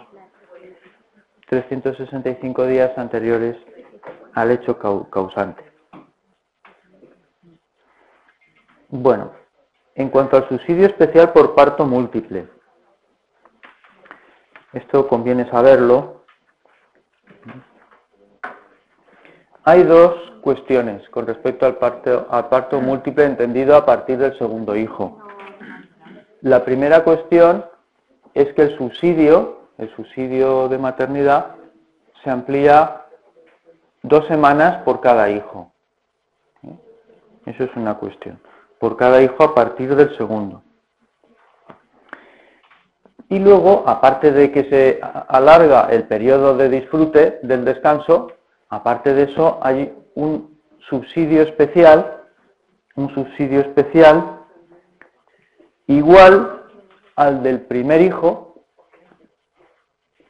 365 1.49 2.67
días 2.67 2.97
anteriores 2.97 3.57
al 4.35 4.53
hecho 4.53 4.79
causante. 5.11 5.65
Bueno, 8.91 9.33
en 9.97 10.09
cuanto 10.09 10.37
al 10.37 10.49
subsidio 10.49 10.87
especial 10.87 11.33
por 11.33 11.57
parto 11.57 11.87
múltiple, 11.87 12.47
esto 14.75 15.09
conviene 15.09 15.51
saberlo 15.51 16.25
Hay 19.69 19.83
dos 19.83 20.15
cuestiones 20.43 21.09
con 21.11 21.27
respecto 21.27 21.67
al 21.67 21.75
parto, 21.75 22.29
al 22.31 22.49
parto 22.49 22.81
múltiple 22.81 23.25
entendido 23.25 23.75
a 23.75 23.85
partir 23.85 24.17
del 24.17 24.39
segundo 24.39 24.77
hijo. 24.77 25.19
La 26.41 26.65
primera 26.65 27.03
cuestión 27.03 27.65
es 28.33 28.55
que 28.55 28.63
el 28.63 28.79
subsidio, 28.79 29.63
el 29.79 29.93
subsidio 29.97 30.69
de 30.69 30.79
maternidad, 30.79 31.57
se 32.23 32.31
amplía 32.31 33.07
dos 34.05 34.25
semanas 34.29 34.85
por 34.85 35.01
cada 35.01 35.31
hijo. 35.31 35.73
Eso 37.45 37.65
es 37.65 37.71
una 37.75 37.95
cuestión. 37.95 38.41
Por 38.79 38.97
cada 38.97 39.21
hijo 39.21 39.43
a 39.43 39.53
partir 39.53 39.97
del 39.97 40.17
segundo. 40.17 40.63
Y 43.29 43.41
luego, 43.41 43.83
aparte 43.85 44.31
de 44.31 44.53
que 44.53 44.71
se 44.71 45.01
alarga 45.03 45.89
el 45.91 46.05
periodo 46.05 46.57
de 46.57 46.69
disfrute 46.69 47.41
del 47.43 47.65
descanso, 47.65 48.36
Aparte 48.69 49.15
de 49.15 49.25
eso, 49.25 49.59
hay 49.63 49.95
un 50.15 50.59
subsidio 50.89 51.43
especial, 51.43 52.25
un 52.97 53.15
subsidio 53.15 53.61
especial 53.61 54.41
igual 55.87 56.65
al 57.15 57.43
del 57.43 57.61
primer 57.63 58.01
hijo, 58.01 58.65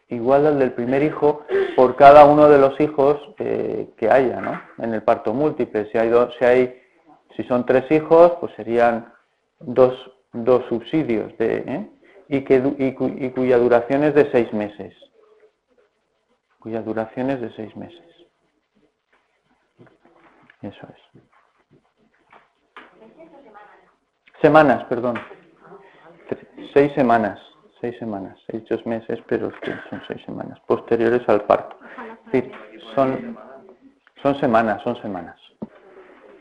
igual 0.09 0.47
al 0.47 0.59
del 0.59 0.73
primer 0.73 1.03
hijo 1.03 1.45
por 1.75 1.97
cada 1.97 2.25
uno 2.25 2.49
de 2.49 2.59
los 2.59 2.79
hijos 2.81 3.21
eh, 3.39 3.89
que 3.97 4.11
haya, 4.11 4.41
¿no? 4.41 4.61
En 4.79 4.95
el 4.95 5.03
parto 5.03 5.33
múltiple. 5.33 5.91
Si 5.91 5.99
hay, 5.99 6.13
si 6.39 6.45
hay, 6.45 6.83
si 7.37 7.43
son 7.45 7.67
tres 7.67 7.91
hijos, 7.91 8.33
pues 8.41 8.53
serían 8.55 9.13
dos, 9.61 9.95
dos 10.33 10.65
subsidios 10.69 11.37
de, 11.39 11.65
¿eh? 11.67 11.91
y, 12.29 12.37
y 12.39 13.31
cuya 13.31 13.59
duración 13.59 14.05
es 14.05 14.15
de 14.15 14.31
seis 14.31 14.53
meses. 14.53 14.95
Cuya 16.61 16.83
duración 16.83 17.31
es 17.31 17.41
de 17.41 17.51
seis 17.55 17.75
meses. 17.77 18.16
Eso 20.67 20.87
es. 20.89 21.23
Semanas, 24.43 24.85
perdón. 24.85 25.17
Seis 26.75 26.93
semanas, 26.95 27.41
seis 27.81 27.97
semanas, 27.99 28.37
seis 28.51 28.65
meses, 28.85 29.21
pero 29.29 29.51
son 29.89 30.03
seis 30.09 30.21
semanas, 30.25 30.59
posteriores 30.67 31.27
al 31.29 31.43
parto. 31.43 31.77
son, 32.95 33.39
son 34.23 34.41
semanas, 34.41 34.83
son 34.83 35.01
semanas. 35.01 35.37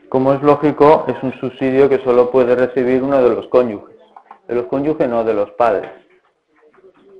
Como 0.08 0.32
es 0.32 0.42
lógico, 0.42 1.04
es 1.08 1.22
un 1.22 1.32
subsidio 1.34 1.88
que 1.88 2.02
solo 2.02 2.30
puede 2.30 2.54
recibir 2.56 3.02
uno 3.02 3.22
de 3.22 3.34
los 3.34 3.46
cónyuges. 3.48 3.96
De 4.48 4.56
los 4.56 4.66
cónyuges, 4.66 5.08
no, 5.08 5.22
de 5.24 5.34
los 5.34 5.50
padres. 5.52 5.90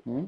¿Mm? 0.04 0.24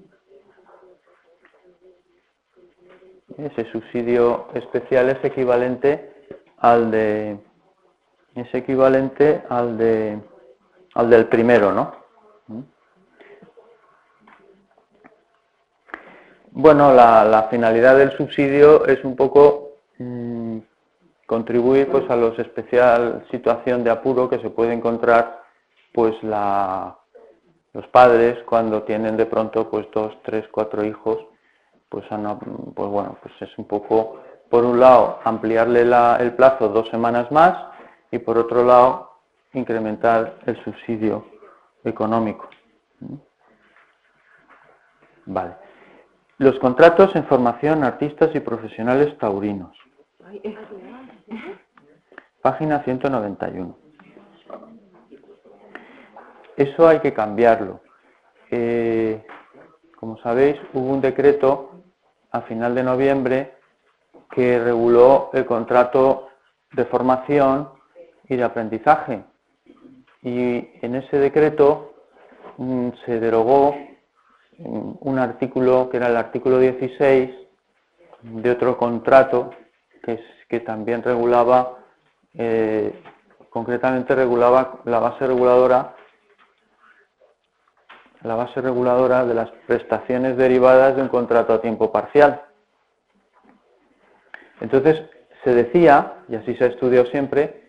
Ese 3.37 3.70
subsidio 3.70 4.49
especial 4.54 5.11
es 5.11 5.25
equivalente 5.25 6.17
al 6.60 6.90
de 6.90 7.38
es 8.34 8.54
equivalente 8.54 9.42
al 9.48 9.76
de 9.78 10.20
al 10.94 11.10
del 11.10 11.26
primero, 11.26 11.72
¿no? 11.72 11.92
Bueno, 16.50 16.92
la, 16.92 17.46
finalidad 17.50 17.96
del 17.96 18.16
subsidio 18.16 18.84
es 18.86 19.04
un 19.04 19.14
poco 19.14 19.74
mm, 19.98 20.58
contribuir 21.24 21.88
pues 21.88 22.10
a 22.10 22.16
los 22.16 22.36
especial 22.38 23.24
situación 23.30 23.84
de 23.84 23.90
apuro 23.90 24.28
que 24.28 24.40
se 24.40 24.50
puede 24.50 24.72
encontrar 24.72 25.44
pues 25.92 26.20
la, 26.24 26.98
los 27.74 27.86
padres 27.88 28.42
cuando 28.44 28.82
tienen 28.82 29.16
de 29.16 29.26
pronto 29.26 29.70
pues 29.70 29.86
dos, 29.94 30.16
tres, 30.24 30.46
cuatro 30.50 30.84
hijos, 30.84 31.18
pues, 31.88 32.04
pues 32.08 32.88
bueno, 32.88 33.16
pues 33.22 33.34
es 33.40 33.56
un 33.56 33.66
poco 33.66 34.20
por 34.50 34.64
un 34.64 34.81
lado, 34.81 35.21
ampliarle 35.25 35.83
el 35.83 36.33
plazo 36.35 36.69
dos 36.69 36.88
semanas 36.88 37.31
más 37.31 37.57
y 38.11 38.19
por 38.19 38.38
otro 38.38 38.64
lado, 38.64 39.11
incrementar 39.52 40.38
el 40.47 40.62
subsidio 40.64 41.26
económico. 41.85 42.49
Vale. 45.26 45.57
Los 46.38 46.59
contratos 46.59 47.14
en 47.17 47.25
formación 47.25 47.85
artistas 47.85 48.31
y 48.35 48.40
profesionales 48.40 49.17
taurinos. 49.19 49.76
Página 52.40 52.83
191. 52.85 53.76
Eso 56.57 56.88
hay 56.88 57.00
que 57.00 57.12
cambiarlo. 57.12 57.81
Eh, 58.50 59.25
como 59.97 60.17
sabéis, 60.19 60.57
hubo 60.73 60.93
un 60.93 61.00
decreto 61.00 61.73
a 62.31 62.43
final 62.43 62.75
de 62.75 62.83
noviembre 62.83 63.57
que 64.30 64.58
reguló 64.58 65.30
el 65.32 65.47
contrato 65.47 66.28
de 66.73 66.85
formación 66.85 67.70
y 68.28 68.37
de 68.37 68.44
aprendizaje. 68.44 69.25
Y 70.23 70.68
en 70.82 70.94
ese 70.97 71.18
decreto 71.18 71.94
mm, 72.56 72.90
se 73.06 73.20
derogó 73.20 73.75
mm, 74.58 74.92
un 75.00 75.18
artículo 75.18 75.88
que 75.90 75.97
era 75.97 76.08
el 76.08 76.16
artículo 76.16 76.58
16 76.58 77.30
de 78.23 78.50
otro 78.50 78.76
contrato 78.76 79.50
que, 80.49 80.61
también 80.61 81.02
regulaba, 81.02 81.78
eh, 82.35 83.02
concretamente 83.50 84.14
regulaba 84.14 84.80
la 84.85 84.99
base 84.99 85.26
reguladora 85.26 85.94
la 88.23 88.35
base 88.35 88.61
reguladora 88.61 89.25
de 89.25 89.35
las 89.35 89.50
prestaciones 89.66 90.37
derivadas 90.37 90.97
de 90.97 91.02
un 91.02 91.08
contrato 91.08 91.52
a 91.54 91.61
tiempo 91.61 91.92
parcial. 91.92 92.42
Entonces, 94.60 95.02
se 95.44 95.54
decía, 95.54 96.14
y 96.28 96.36
así 96.36 96.54
se 96.56 96.64
ha 96.64 96.66
estudiado 96.68 97.06
siempre, 97.06 97.68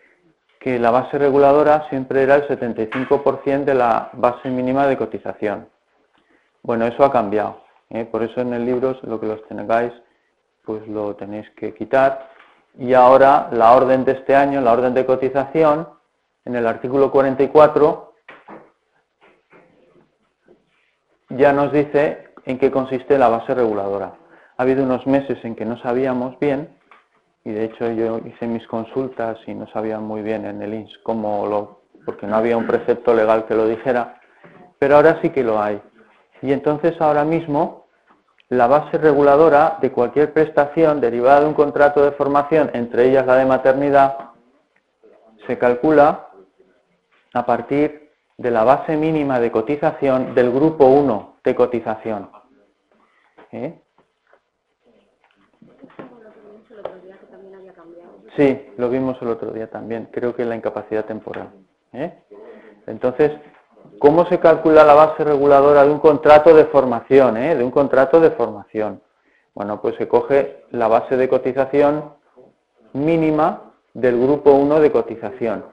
que 0.59 0.77
la 0.77 0.91
base 0.91 1.17
reguladora 1.17 1.87
siempre 1.89 2.23
era 2.23 2.35
el 2.35 2.47
75% 2.47 3.63
de 3.63 3.73
la 3.73 4.09
base 4.13 4.49
mínima 4.49 4.87
de 4.87 4.97
cotización. 4.97 5.69
Bueno, 6.63 6.85
eso 6.85 7.05
ha 7.05 7.11
cambiado. 7.11 7.61
¿eh? 7.89 8.05
Por 8.05 8.23
eso 8.23 8.41
en 8.41 8.53
el 8.53 8.65
libro, 8.65 8.97
lo 9.03 9.19
que 9.19 9.27
los 9.27 9.47
tengáis, 9.47 9.93
pues 10.65 10.85
lo 10.87 11.15
tenéis 11.15 11.49
que 11.51 11.73
quitar. 11.73 12.29
Y 12.77 12.93
ahora 12.93 13.49
la 13.51 13.73
orden 13.73 14.03
de 14.03 14.13
este 14.13 14.35
año, 14.35 14.61
la 14.61 14.73
orden 14.73 14.93
de 14.93 15.05
cotización, 15.05 15.87
en 16.45 16.55
el 16.55 16.67
artículo 16.67 17.11
44, 17.11 18.13
ya 21.29 21.53
nos 21.53 21.71
dice 21.71 22.29
en 22.45 22.57
qué 22.57 22.71
consiste 22.71 23.17
la 23.17 23.29
base 23.29 23.53
reguladora. 23.53 24.13
Ha 24.57 24.63
habido 24.63 24.83
unos 24.83 25.07
meses 25.07 25.37
en 25.45 25.55
que 25.55 25.65
no 25.65 25.77
sabíamos 25.77 26.37
bien 26.39 26.78
y 27.43 27.51
de 27.51 27.65
hecho 27.65 27.91
yo 27.91 28.19
hice 28.19 28.47
mis 28.47 28.65
consultas 28.67 29.37
y 29.47 29.53
no 29.53 29.67
sabía 29.67 29.99
muy 29.99 30.21
bien 30.21 30.45
en 30.45 30.61
el 30.61 30.73
INS 30.73 30.97
cómo 31.03 31.45
lo, 31.47 31.81
porque 32.05 32.27
no 32.27 32.35
había 32.35 32.57
un 32.57 32.67
precepto 32.67 33.13
legal 33.13 33.45
que 33.45 33.55
lo 33.55 33.67
dijera, 33.67 34.19
pero 34.77 34.95
ahora 34.95 35.19
sí 35.21 35.29
que 35.29 35.43
lo 35.43 35.61
hay. 35.61 35.81
Y 36.41 36.51
entonces 36.51 36.99
ahora 37.01 37.23
mismo 37.23 37.85
la 38.49 38.67
base 38.67 38.97
reguladora 38.97 39.77
de 39.81 39.91
cualquier 39.91 40.33
prestación 40.33 40.99
derivada 40.99 41.41
de 41.41 41.47
un 41.47 41.53
contrato 41.53 42.03
de 42.03 42.11
formación, 42.11 42.71
entre 42.73 43.07
ellas 43.07 43.25
la 43.25 43.35
de 43.35 43.45
maternidad, 43.45 44.17
se 45.45 45.57
calcula 45.57 46.29
a 47.33 47.45
partir 47.45 48.09
de 48.37 48.51
la 48.51 48.63
base 48.63 48.95
mínima 48.95 49.39
de 49.39 49.51
cotización 49.51 50.33
del 50.33 50.51
grupo 50.51 50.85
1 50.85 51.39
de 51.43 51.55
cotización. 51.55 52.29
¿Eh? 53.51 53.81
Sí, 58.39 58.71
lo 58.77 58.89
vimos 58.89 59.21
el 59.21 59.27
otro 59.27 59.51
día 59.51 59.69
también, 59.69 60.07
creo 60.13 60.33
que 60.33 60.45
la 60.45 60.55
incapacidad 60.55 61.03
temporal. 61.03 61.49
¿eh? 61.91 62.23
Entonces, 62.87 63.33
¿cómo 63.99 64.25
se 64.27 64.39
calcula 64.39 64.85
la 64.85 64.93
base 64.93 65.25
reguladora 65.25 65.83
de 65.83 65.91
un 65.91 65.99
contrato 65.99 66.55
de 66.55 66.63
formación? 66.63 67.35
¿eh? 67.35 67.53
De 67.53 67.65
un 67.65 67.69
contrato 67.69 68.21
de 68.21 68.31
formación. 68.31 69.01
Bueno, 69.53 69.81
pues 69.81 69.97
se 69.97 70.07
coge 70.07 70.63
la 70.71 70.87
base 70.87 71.17
de 71.17 71.27
cotización 71.27 72.13
mínima 72.93 73.73
del 73.93 74.17
grupo 74.17 74.53
1 74.53 74.79
de 74.79 74.89
cotización. 74.89 75.65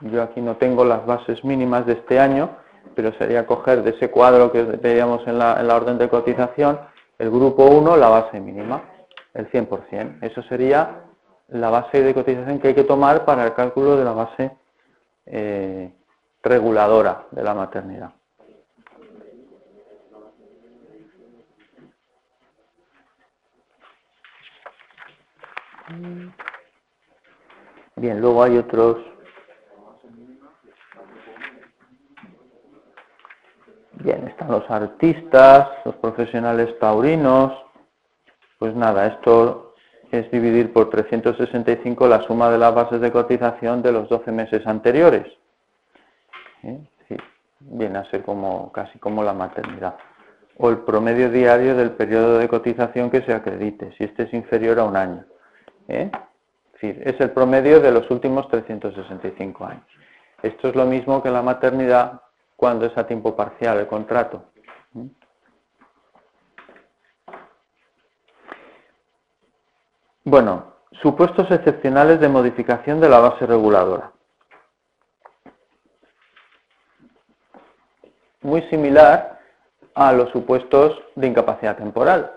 Yo 0.00 0.22
aquí 0.22 0.40
no 0.40 0.56
tengo 0.56 0.86
las 0.86 1.04
bases 1.04 1.44
mínimas 1.44 1.84
de 1.84 1.92
este 1.92 2.18
año, 2.18 2.56
pero 2.94 3.12
sería 3.18 3.44
coger 3.44 3.82
de 3.82 3.90
ese 3.90 4.10
cuadro 4.10 4.50
que 4.50 4.62
veíamos 4.62 5.26
en 5.26 5.38
la, 5.38 5.60
en 5.60 5.68
la 5.68 5.76
orden 5.76 5.98
de 5.98 6.08
cotización, 6.08 6.80
el 7.18 7.28
grupo 7.28 7.66
1, 7.66 7.98
la 7.98 8.08
base 8.08 8.40
mínima, 8.40 8.82
el 9.34 9.50
100%. 9.50 10.18
Eso 10.22 10.42
sería 10.44 11.04
la 11.48 11.70
base 11.70 12.02
de 12.02 12.14
cotización 12.14 12.58
que 12.58 12.68
hay 12.68 12.74
que 12.74 12.84
tomar 12.84 13.24
para 13.24 13.44
el 13.44 13.54
cálculo 13.54 13.96
de 13.96 14.04
la 14.04 14.12
base 14.12 14.52
eh, 15.26 15.92
reguladora 16.42 17.26
de 17.30 17.42
la 17.42 17.54
maternidad. 17.54 18.12
Bien, 27.96 28.20
luego 28.20 28.42
hay 28.44 28.56
otros 28.56 28.98
Bien, 34.02 34.26
están 34.28 34.50
los 34.50 34.68
artistas, 34.70 35.68
los 35.84 35.94
profesionales 35.96 36.78
taurinos. 36.78 37.52
Pues 38.60 38.74
nada, 38.74 39.06
esto 39.06 39.72
es 40.12 40.30
dividir 40.30 40.70
por 40.74 40.90
365 40.90 42.06
la 42.06 42.20
suma 42.24 42.50
de 42.50 42.58
las 42.58 42.74
bases 42.74 43.00
de 43.00 43.10
cotización 43.10 43.80
de 43.80 43.90
los 43.90 44.06
12 44.10 44.30
meses 44.32 44.66
anteriores. 44.66 45.26
¿Eh? 46.62 46.78
viene 47.60 47.98
a 47.98 48.04
ser 48.10 48.22
como, 48.22 48.70
casi 48.70 48.98
como 48.98 49.24
la 49.24 49.32
maternidad. 49.32 49.96
O 50.58 50.68
el 50.68 50.80
promedio 50.80 51.30
diario 51.30 51.74
del 51.74 51.92
periodo 51.92 52.36
de 52.36 52.48
cotización 52.48 53.10
que 53.10 53.22
se 53.22 53.32
acredite, 53.32 53.92
si 53.96 54.04
este 54.04 54.24
es 54.24 54.34
inferior 54.34 54.78
a 54.78 54.84
un 54.84 54.96
año. 54.96 55.24
¿Eh? 55.88 56.10
Es, 56.82 56.96
es 57.14 57.18
el 57.18 57.30
promedio 57.30 57.80
de 57.80 57.92
los 57.92 58.10
últimos 58.10 58.46
365 58.48 59.64
años. 59.64 59.86
Esto 60.42 60.68
es 60.68 60.74
lo 60.74 60.84
mismo 60.84 61.22
que 61.22 61.30
la 61.30 61.40
maternidad 61.40 62.20
cuando 62.56 62.84
es 62.84 62.98
a 62.98 63.06
tiempo 63.06 63.34
parcial 63.34 63.78
el 63.78 63.86
contrato. 63.86 64.44
Bueno, 70.30 70.74
supuestos 71.02 71.50
excepcionales 71.50 72.20
de 72.20 72.28
modificación 72.28 73.00
de 73.00 73.08
la 73.08 73.18
base 73.18 73.44
reguladora. 73.46 74.12
Muy 78.42 78.62
similar 78.70 79.40
a 79.92 80.12
los 80.12 80.30
supuestos 80.30 81.02
de 81.16 81.26
incapacidad 81.26 81.76
temporal. 81.76 82.30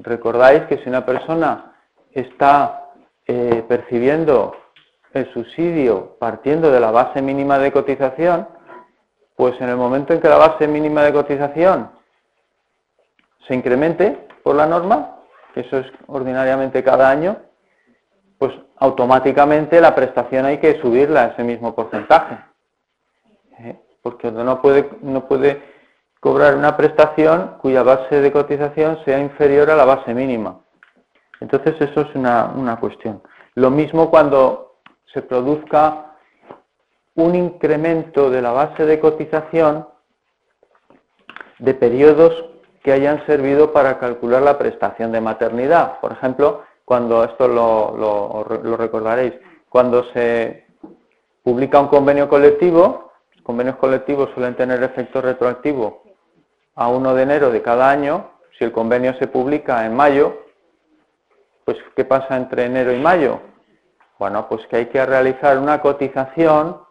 Recordáis 0.00 0.64
que 0.64 0.78
si 0.78 0.88
una 0.88 1.06
persona 1.06 1.76
está 2.10 2.88
eh, 3.28 3.64
percibiendo 3.68 4.56
el 5.12 5.32
subsidio 5.32 6.16
partiendo 6.18 6.72
de 6.72 6.80
la 6.80 6.90
base 6.90 7.22
mínima 7.22 7.60
de 7.60 7.70
cotización, 7.70 8.48
pues 9.36 9.54
en 9.60 9.68
el 9.68 9.76
momento 9.76 10.12
en 10.12 10.20
que 10.20 10.28
la 10.28 10.38
base 10.38 10.66
mínima 10.66 11.04
de 11.04 11.12
cotización 11.12 11.88
se 13.46 13.54
incremente 13.54 14.26
por 14.42 14.56
la 14.56 14.66
norma, 14.66 15.17
eso 15.60 15.78
es 15.78 15.86
ordinariamente 16.06 16.82
cada 16.84 17.10
año, 17.10 17.36
pues 18.38 18.52
automáticamente 18.76 19.80
la 19.80 19.94
prestación 19.94 20.46
hay 20.46 20.58
que 20.58 20.80
subirla 20.80 21.22
a 21.22 21.26
ese 21.28 21.42
mismo 21.42 21.74
porcentaje. 21.74 22.38
¿Eh? 23.58 23.76
Porque 24.02 24.30
no 24.30 24.62
puede, 24.62 24.88
no 25.02 25.26
puede 25.26 25.62
cobrar 26.20 26.54
una 26.54 26.76
prestación 26.76 27.56
cuya 27.60 27.82
base 27.82 28.20
de 28.20 28.32
cotización 28.32 28.98
sea 29.04 29.18
inferior 29.18 29.70
a 29.70 29.76
la 29.76 29.84
base 29.84 30.14
mínima. 30.14 30.60
Entonces 31.40 31.74
eso 31.80 32.02
es 32.02 32.14
una, 32.14 32.52
una 32.54 32.78
cuestión. 32.78 33.22
Lo 33.54 33.70
mismo 33.70 34.10
cuando 34.10 34.80
se 35.12 35.22
produzca 35.22 36.14
un 37.14 37.34
incremento 37.34 38.30
de 38.30 38.42
la 38.42 38.52
base 38.52 38.86
de 38.86 39.00
cotización 39.00 39.88
de 41.58 41.74
periodos 41.74 42.44
que 42.82 42.92
hayan 42.92 43.24
servido 43.26 43.72
para 43.72 43.98
calcular 43.98 44.42
la 44.42 44.58
prestación 44.58 45.12
de 45.12 45.20
maternidad. 45.20 45.98
Por 46.00 46.12
ejemplo, 46.12 46.64
cuando 46.84 47.24
esto 47.24 47.48
lo, 47.48 48.44
recordaréis, 48.76 49.34
cuando 49.68 50.04
se 50.12 50.66
publica 51.42 51.80
un 51.80 51.88
convenio 51.88 52.28
colectivo, 52.28 53.12
los 53.34 53.42
convenios 53.42 53.76
colectivos 53.76 54.30
suelen 54.34 54.56
tener 54.56 54.82
efecto 54.82 55.20
retroactivo 55.20 56.02
a 56.74 56.88
1 56.88 57.14
de 57.14 57.22
enero 57.22 57.50
de 57.50 57.62
cada 57.62 57.90
año, 57.90 58.30
si 58.56 58.64
el 58.64 58.72
convenio 58.72 59.14
se 59.18 59.26
publica 59.26 59.84
en 59.84 59.94
mayo, 59.94 60.44
pues 61.64 61.76
¿qué 61.96 62.04
pasa 62.04 62.36
entre 62.36 62.64
enero 62.64 62.92
y 62.92 62.98
mayo? 62.98 63.40
Bueno, 64.18 64.48
pues 64.48 64.66
que 64.68 64.76
hay 64.76 64.86
que 64.86 65.04
realizar 65.04 65.58
una 65.58 65.80
cotización 65.80 66.88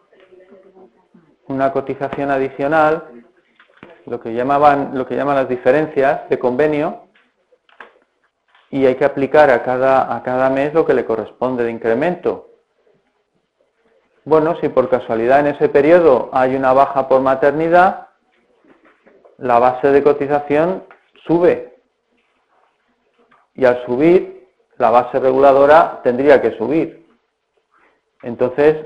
una 1.48 1.72
cotización 1.72 2.30
adicional, 2.30 3.17
lo 4.08 4.20
que 4.20 4.32
llamaban, 4.32 4.92
lo 4.94 5.06
que 5.06 5.16
llaman 5.16 5.36
las 5.36 5.48
diferencias 5.48 6.28
de 6.28 6.38
convenio, 6.38 7.08
y 8.70 8.84
hay 8.84 8.96
que 8.96 9.04
aplicar 9.04 9.50
a 9.50 9.62
cada, 9.62 10.14
a 10.14 10.22
cada 10.22 10.50
mes 10.50 10.74
lo 10.74 10.84
que 10.84 10.94
le 10.94 11.04
corresponde 11.04 11.64
de 11.64 11.70
incremento. 11.70 12.48
Bueno, 14.24 14.56
si 14.60 14.68
por 14.68 14.90
casualidad 14.90 15.40
en 15.40 15.54
ese 15.54 15.70
periodo 15.70 16.28
hay 16.32 16.54
una 16.54 16.74
baja 16.74 17.08
por 17.08 17.22
maternidad, 17.22 18.08
la 19.38 19.58
base 19.58 19.88
de 19.90 20.02
cotización 20.02 20.84
sube. 21.26 21.76
Y 23.54 23.64
al 23.64 23.84
subir, 23.86 24.46
la 24.76 24.90
base 24.90 25.18
reguladora 25.18 26.00
tendría 26.04 26.42
que 26.42 26.56
subir. 26.58 27.06
Entonces, 28.22 28.84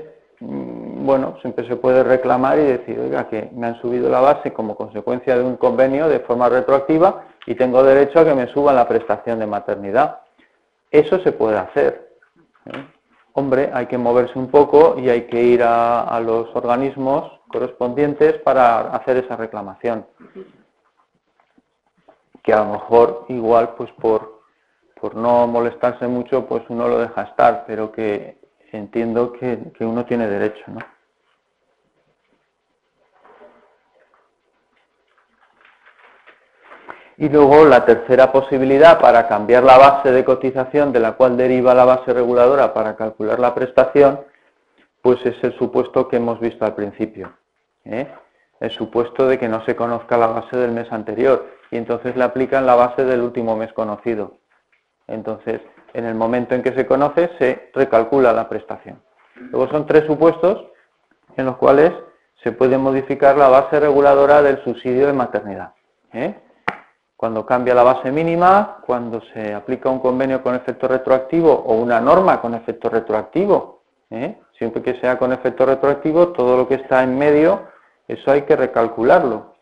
bueno, 1.03 1.37
siempre 1.41 1.67
se 1.67 1.75
puede 1.75 2.01
reclamar 2.01 2.57
y 2.59 2.63
decir, 2.63 2.97
oiga, 2.97 3.27
que 3.27 3.49
me 3.53 3.67
han 3.67 3.81
subido 3.81 4.09
la 4.09 4.21
base 4.21 4.53
como 4.53 4.75
consecuencia 4.75 5.37
de 5.37 5.43
un 5.43 5.57
convenio 5.57 6.07
de 6.07 6.21
forma 6.21 6.47
retroactiva 6.47 7.25
y 7.45 7.55
tengo 7.55 7.83
derecho 7.83 8.19
a 8.19 8.25
que 8.25 8.33
me 8.33 8.47
suban 8.47 8.77
la 8.77 8.87
prestación 8.87 9.39
de 9.39 9.45
maternidad. 9.45 10.21
Eso 10.89 11.19
se 11.19 11.33
puede 11.33 11.57
hacer. 11.57 12.09
¿eh? 12.67 12.87
Hombre, 13.33 13.69
hay 13.73 13.87
que 13.87 13.97
moverse 13.97 14.39
un 14.39 14.49
poco 14.49 14.95
y 14.97 15.09
hay 15.09 15.23
que 15.23 15.41
ir 15.41 15.61
a, 15.61 16.19
los 16.21 16.55
organismos 16.55 17.39
correspondientes 17.49 18.35
para 18.39 18.95
hacer 18.95 19.17
esa 19.17 19.35
reclamación. 19.35 20.05
Que 22.43 22.53
a 22.53 22.63
lo 22.63 22.73
mejor 22.73 23.25
igual, 23.27 23.73
pues 23.75 23.91
por, 23.99 24.41
por 25.01 25.15
no 25.15 25.47
molestarse 25.47 26.07
mucho, 26.07 26.45
pues 26.45 26.63
uno 26.69 26.87
lo 26.87 26.99
deja 26.99 27.23
estar, 27.23 27.65
pero 27.67 27.91
que 27.91 28.42
entiendo 28.77 29.31
que, 29.33 29.71
que 29.77 29.85
uno 29.85 30.05
tiene 30.05 30.27
derecho, 30.27 30.63
¿no? 30.67 30.79
Y 37.17 37.29
luego 37.29 37.63
la 37.65 37.85
tercera 37.85 38.31
posibilidad 38.31 38.99
para 38.99 39.27
cambiar 39.27 39.63
la 39.63 39.77
base 39.77 40.11
de 40.11 40.25
cotización 40.25 40.91
de 40.91 40.99
la 40.99 41.13
cual 41.13 41.37
deriva 41.37 41.73
la 41.73 41.85
base 41.85 42.11
reguladora 42.11 42.73
para 42.73 42.95
calcular 42.95 43.39
la 43.39 43.53
prestación, 43.53 44.21
pues 45.01 45.23
es 45.25 45.41
el 45.43 45.55
supuesto 45.57 46.07
que 46.07 46.17
hemos 46.17 46.39
visto 46.39 46.65
al 46.65 46.73
principio. 46.73 47.33
¿eh? 47.85 48.07
El 48.59 48.71
supuesto 48.71 49.27
de 49.27 49.37
que 49.37 49.47
no 49.47 49.63
se 49.65 49.75
conozca 49.75 50.17
la 50.17 50.27
base 50.27 50.57
del 50.57 50.71
mes 50.71 50.91
anterior 50.91 51.47
y 51.69 51.77
entonces 51.77 52.15
le 52.15 52.23
aplican 52.23 52.65
la 52.65 52.75
base 52.75 53.03
del 53.05 53.21
último 53.21 53.55
mes 53.55 53.71
conocido. 53.73 54.37
Entonces, 55.07 55.61
en 55.93 56.05
el 56.05 56.15
momento 56.15 56.55
en 56.55 56.63
que 56.63 56.73
se 56.73 56.85
conoce, 56.85 57.29
se 57.39 57.69
recalcula 57.73 58.33
la 58.33 58.49
prestación. 58.49 59.01
Luego 59.35 59.69
son 59.69 59.85
tres 59.85 60.05
supuestos 60.05 60.65
en 61.37 61.45
los 61.45 61.57
cuales 61.57 61.91
se 62.43 62.51
puede 62.51 62.77
modificar 62.77 63.37
la 63.37 63.47
base 63.47 63.79
reguladora 63.79 64.41
del 64.41 64.63
subsidio 64.63 65.07
de 65.07 65.13
maternidad. 65.13 65.73
¿eh? 66.11 66.35
Cuando 67.15 67.45
cambia 67.45 67.73
la 67.73 67.83
base 67.83 68.11
mínima, 68.11 68.79
cuando 68.85 69.21
se 69.33 69.53
aplica 69.53 69.89
un 69.89 69.99
convenio 69.99 70.43
con 70.43 70.55
efecto 70.55 70.87
retroactivo 70.87 71.51
o 71.51 71.75
una 71.75 72.01
norma 72.01 72.41
con 72.41 72.53
efecto 72.53 72.89
retroactivo. 72.89 73.83
¿eh? 74.09 74.37
Siempre 74.57 74.81
que 74.81 74.99
sea 74.99 75.17
con 75.17 75.31
efecto 75.31 75.65
retroactivo, 75.65 76.29
todo 76.29 76.57
lo 76.57 76.67
que 76.67 76.75
está 76.75 77.01
en 77.03 77.17
medio, 77.17 77.67
eso 78.07 78.31
hay 78.31 78.41
que 78.43 78.55
recalcularlo. 78.55 79.53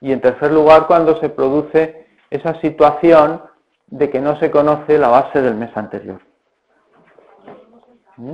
Y 0.00 0.12
en 0.12 0.20
tercer 0.20 0.52
lugar, 0.52 0.86
cuando 0.86 1.18
se 1.20 1.28
produce 1.28 2.06
esa 2.30 2.60
situación 2.60 3.40
de 3.86 4.10
que 4.10 4.20
no 4.20 4.38
se 4.38 4.50
conoce 4.50 4.98
la 4.98 5.08
base 5.08 5.40
del 5.40 5.54
mes 5.54 5.74
anterior. 5.76 6.20
¿Mm? 8.16 8.32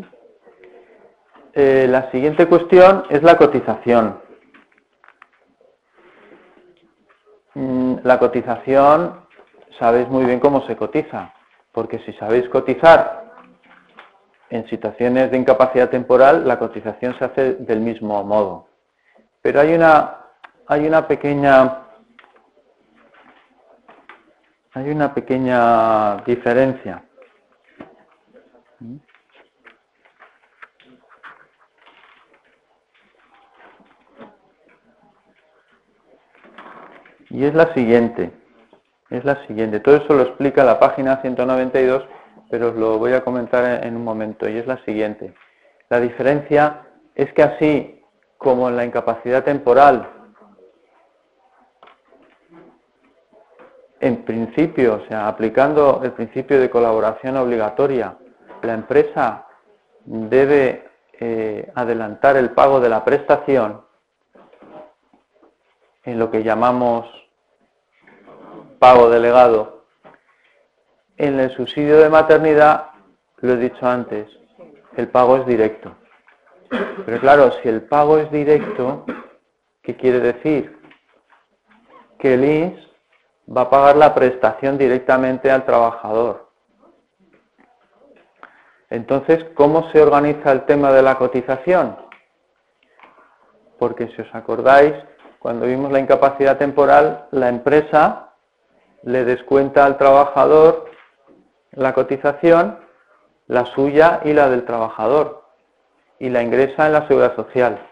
Eh, 1.54 1.86
la 1.88 2.10
siguiente 2.10 2.46
cuestión 2.46 3.04
es 3.10 3.22
la 3.22 3.36
cotización. 3.36 4.18
Mm, 7.54 7.96
la 8.02 8.18
cotización, 8.18 9.26
sabéis 9.78 10.08
muy 10.08 10.24
bien 10.24 10.40
cómo 10.40 10.66
se 10.66 10.76
cotiza, 10.76 11.34
porque 11.72 11.98
si 12.00 12.12
sabéis 12.14 12.48
cotizar 12.48 13.22
en 14.48 14.66
situaciones 14.68 15.30
de 15.30 15.38
incapacidad 15.38 15.90
temporal, 15.90 16.46
la 16.46 16.58
cotización 16.58 17.16
se 17.18 17.24
hace 17.24 17.54
del 17.54 17.80
mismo 17.80 18.22
modo. 18.24 18.68
Pero 19.42 19.60
hay 19.60 19.74
una, 19.74 20.18
hay 20.66 20.86
una 20.86 21.06
pequeña 21.06 21.82
hay 24.74 24.90
una 24.90 25.12
pequeña 25.14 26.16
diferencia. 26.24 27.04
Y 37.28 37.44
es 37.44 37.54
la 37.54 37.72
siguiente, 37.72 38.30
es 39.08 39.24
la 39.24 39.46
siguiente. 39.46 39.80
Todo 39.80 39.96
eso 39.96 40.14
lo 40.14 40.22
explica 40.22 40.64
la 40.64 40.78
página 40.78 41.20
192, 41.22 42.04
pero 42.50 42.68
os 42.68 42.74
lo 42.76 42.98
voy 42.98 43.14
a 43.14 43.24
comentar 43.24 43.84
en 43.84 43.96
un 43.96 44.04
momento. 44.04 44.48
Y 44.48 44.58
es 44.58 44.66
la 44.66 44.82
siguiente. 44.84 45.34
La 45.88 46.00
diferencia 46.00 46.82
es 47.14 47.32
que 47.32 47.42
así 47.42 48.02
como 48.36 48.68
en 48.68 48.76
la 48.76 48.84
incapacidad 48.84 49.44
temporal, 49.44 50.21
en 54.02 54.24
principio, 54.24 54.94
o 54.96 55.06
sea, 55.06 55.28
aplicando 55.28 56.00
el 56.02 56.10
principio 56.10 56.60
de 56.60 56.68
colaboración 56.68 57.36
obligatoria, 57.36 58.16
la 58.60 58.74
empresa 58.74 59.46
debe 60.04 60.90
eh, 61.20 61.70
adelantar 61.76 62.36
el 62.36 62.50
pago 62.50 62.80
de 62.80 62.88
la 62.88 63.04
prestación 63.04 63.80
en 66.02 66.18
lo 66.18 66.32
que 66.32 66.42
llamamos 66.42 67.06
pago 68.80 69.08
delegado. 69.08 69.84
En 71.16 71.38
el 71.38 71.54
subsidio 71.54 71.98
de 71.98 72.10
maternidad, 72.10 72.88
lo 73.36 73.52
he 73.52 73.56
dicho 73.56 73.86
antes, 73.86 74.28
el 74.96 75.06
pago 75.06 75.36
es 75.36 75.46
directo. 75.46 75.94
Pero 77.06 77.20
claro, 77.20 77.52
si 77.62 77.68
el 77.68 77.82
pago 77.82 78.18
es 78.18 78.28
directo, 78.32 79.04
¿qué 79.80 79.94
quiere 79.94 80.18
decir? 80.18 80.76
Que 82.18 82.34
el 82.34 82.44
INS 82.44 82.91
va 83.46 83.62
a 83.62 83.70
pagar 83.70 83.96
la 83.96 84.14
prestación 84.14 84.78
directamente 84.78 85.50
al 85.50 85.64
trabajador. 85.64 86.50
Entonces, 88.90 89.44
¿cómo 89.54 89.90
se 89.90 90.02
organiza 90.02 90.52
el 90.52 90.66
tema 90.66 90.92
de 90.92 91.02
la 91.02 91.16
cotización? 91.16 91.96
Porque 93.78 94.08
si 94.08 94.22
os 94.22 94.34
acordáis, 94.34 94.94
cuando 95.38 95.66
vimos 95.66 95.90
la 95.90 95.98
incapacidad 95.98 96.58
temporal, 96.58 97.26
la 97.30 97.48
empresa 97.48 98.34
le 99.02 99.24
descuenta 99.24 99.84
al 99.84 99.98
trabajador 99.98 100.84
la 101.72 101.94
cotización, 101.94 102.78
la 103.46 103.64
suya 103.66 104.20
y 104.24 104.34
la 104.34 104.48
del 104.48 104.64
trabajador, 104.64 105.44
y 106.18 106.28
la 106.28 106.42
ingresa 106.42 106.86
en 106.86 106.92
la 106.92 107.08
seguridad 107.08 107.34
social. 107.34 107.91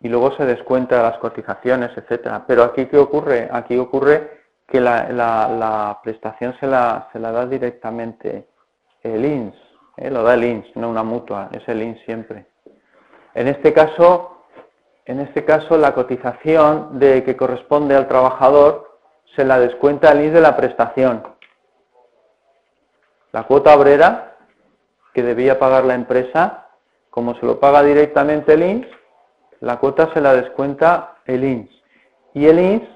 Y 0.00 0.08
luego 0.08 0.34
se 0.36 0.46
descuenta 0.46 1.02
las 1.02 1.18
cotizaciones, 1.18 1.90
etcétera. 1.96 2.44
Pero 2.46 2.64
aquí 2.64 2.86
qué 2.86 2.98
ocurre? 2.98 3.48
Aquí 3.52 3.76
ocurre 3.76 4.40
que 4.70 4.80
la, 4.80 5.98
prestación 6.02 6.56
se 6.60 6.66
la, 6.66 7.08
se 7.12 7.18
la, 7.18 7.32
da 7.32 7.46
directamente 7.46 8.48
el 9.02 9.24
INS, 9.24 9.54
¿eh? 9.96 10.10
lo 10.10 10.22
da 10.22 10.34
el 10.34 10.44
INS, 10.44 10.76
no 10.76 10.88
una 10.88 11.02
mutua, 11.02 11.48
es 11.52 11.66
el 11.68 11.82
INS 11.82 12.00
siempre. 12.04 12.46
En 13.34 13.48
este 13.48 13.72
caso, 13.72 14.44
en 15.04 15.20
este 15.20 15.44
caso 15.44 15.76
la 15.76 15.92
cotización 15.92 16.98
de 16.98 17.24
que 17.24 17.36
corresponde 17.36 17.96
al 17.96 18.06
trabajador 18.06 18.98
se 19.34 19.44
la 19.44 19.58
descuenta 19.58 20.12
el 20.12 20.24
INS 20.26 20.34
de 20.34 20.40
la 20.40 20.56
prestación. 20.56 21.22
La 23.32 23.44
cuota 23.44 23.76
obrera 23.76 24.36
que 25.12 25.22
debía 25.22 25.58
pagar 25.58 25.84
la 25.84 25.94
empresa, 25.94 26.68
como 27.10 27.34
se 27.34 27.46
lo 27.46 27.58
paga 27.58 27.82
directamente 27.82 28.54
el 28.54 28.62
INS, 28.62 28.86
la 29.60 29.78
cuota 29.78 30.12
se 30.12 30.20
la 30.20 30.34
descuenta 30.34 31.16
el 31.24 31.44
INS. 31.44 31.70
Y 32.34 32.46
el 32.46 32.58
INS, 32.58 32.88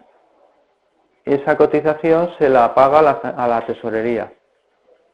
esa 1.25 1.57
cotización 1.57 2.31
se 2.39 2.49
la 2.49 2.75
paga 2.75 2.99
a 2.99 3.49
la, 3.49 3.67
tesorería 3.67 4.33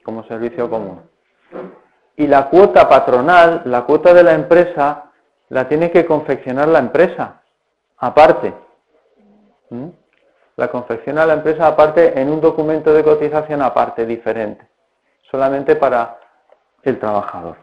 como 0.03 0.25
servicio 0.25 0.69
común. 0.69 1.03
Y 2.17 2.27
la 2.27 2.49
cuota 2.49 2.89
patronal, 2.89 3.63
la 3.65 3.83
cuota 3.83 4.13
de 4.13 4.23
la 4.23 4.35
empresa, 4.35 5.11
la 5.49 5.69
tiene 5.69 5.91
que 5.91 6.07
confeccionar 6.07 6.69
la 6.69 6.79
empresa, 6.79 7.43
aparte. 7.99 8.55
¿Mm? 9.71 9.89
la 10.61 10.71
confecciona 10.71 11.25
la 11.25 11.33
empresa 11.33 11.69
aparte 11.69 12.21
en 12.21 12.29
un 12.29 12.39
documento 12.39 12.93
de 12.93 13.03
cotización 13.03 13.63
aparte, 13.63 14.05
diferente, 14.05 14.69
solamente 15.31 15.75
para 15.75 16.19
el 16.83 16.99
trabajador. 16.99 17.57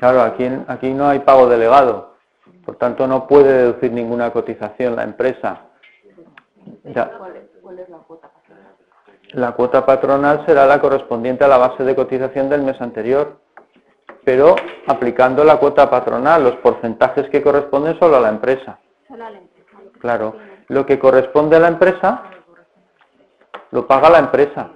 Claro, 0.00 0.22
aquí, 0.22 0.48
aquí 0.66 0.92
no 0.92 1.08
hay 1.08 1.20
pago 1.20 1.46
delegado, 1.46 2.14
por 2.64 2.76
tanto 2.76 3.06
no 3.06 3.26
puede 3.26 3.52
deducir 3.52 3.92
ninguna 3.92 4.32
cotización 4.32 4.96
la 4.96 5.04
empresa. 5.04 5.66
¿Cuál 7.62 7.78
es 7.78 7.88
la 7.88 7.98
cuota 7.98 8.28
patronal? 8.28 8.74
La 9.34 9.52
cuota 9.52 9.86
patronal 9.86 10.46
será 10.46 10.66
la 10.66 10.80
correspondiente 10.80 11.44
a 11.44 11.48
la 11.48 11.58
base 11.58 11.84
de 11.84 11.94
cotización 11.94 12.48
del 12.48 12.62
mes 12.62 12.80
anterior 12.80 13.38
pero 14.24 14.54
aplicando 14.86 15.44
la 15.44 15.56
cuota 15.56 15.88
patronal, 15.88 16.44
los 16.44 16.56
porcentajes 16.56 17.28
que 17.30 17.42
corresponden 17.42 17.98
solo 17.98 18.16
a 18.16 18.20
la 18.20 18.28
empresa. 18.28 18.78
Claro, 19.98 20.36
lo 20.68 20.86
que 20.86 20.98
corresponde 20.98 21.56
a 21.56 21.60
la 21.60 21.68
empresa 21.68 22.22
lo 23.70 23.86
paga 23.86 24.10
la 24.10 24.18
empresa 24.18 24.70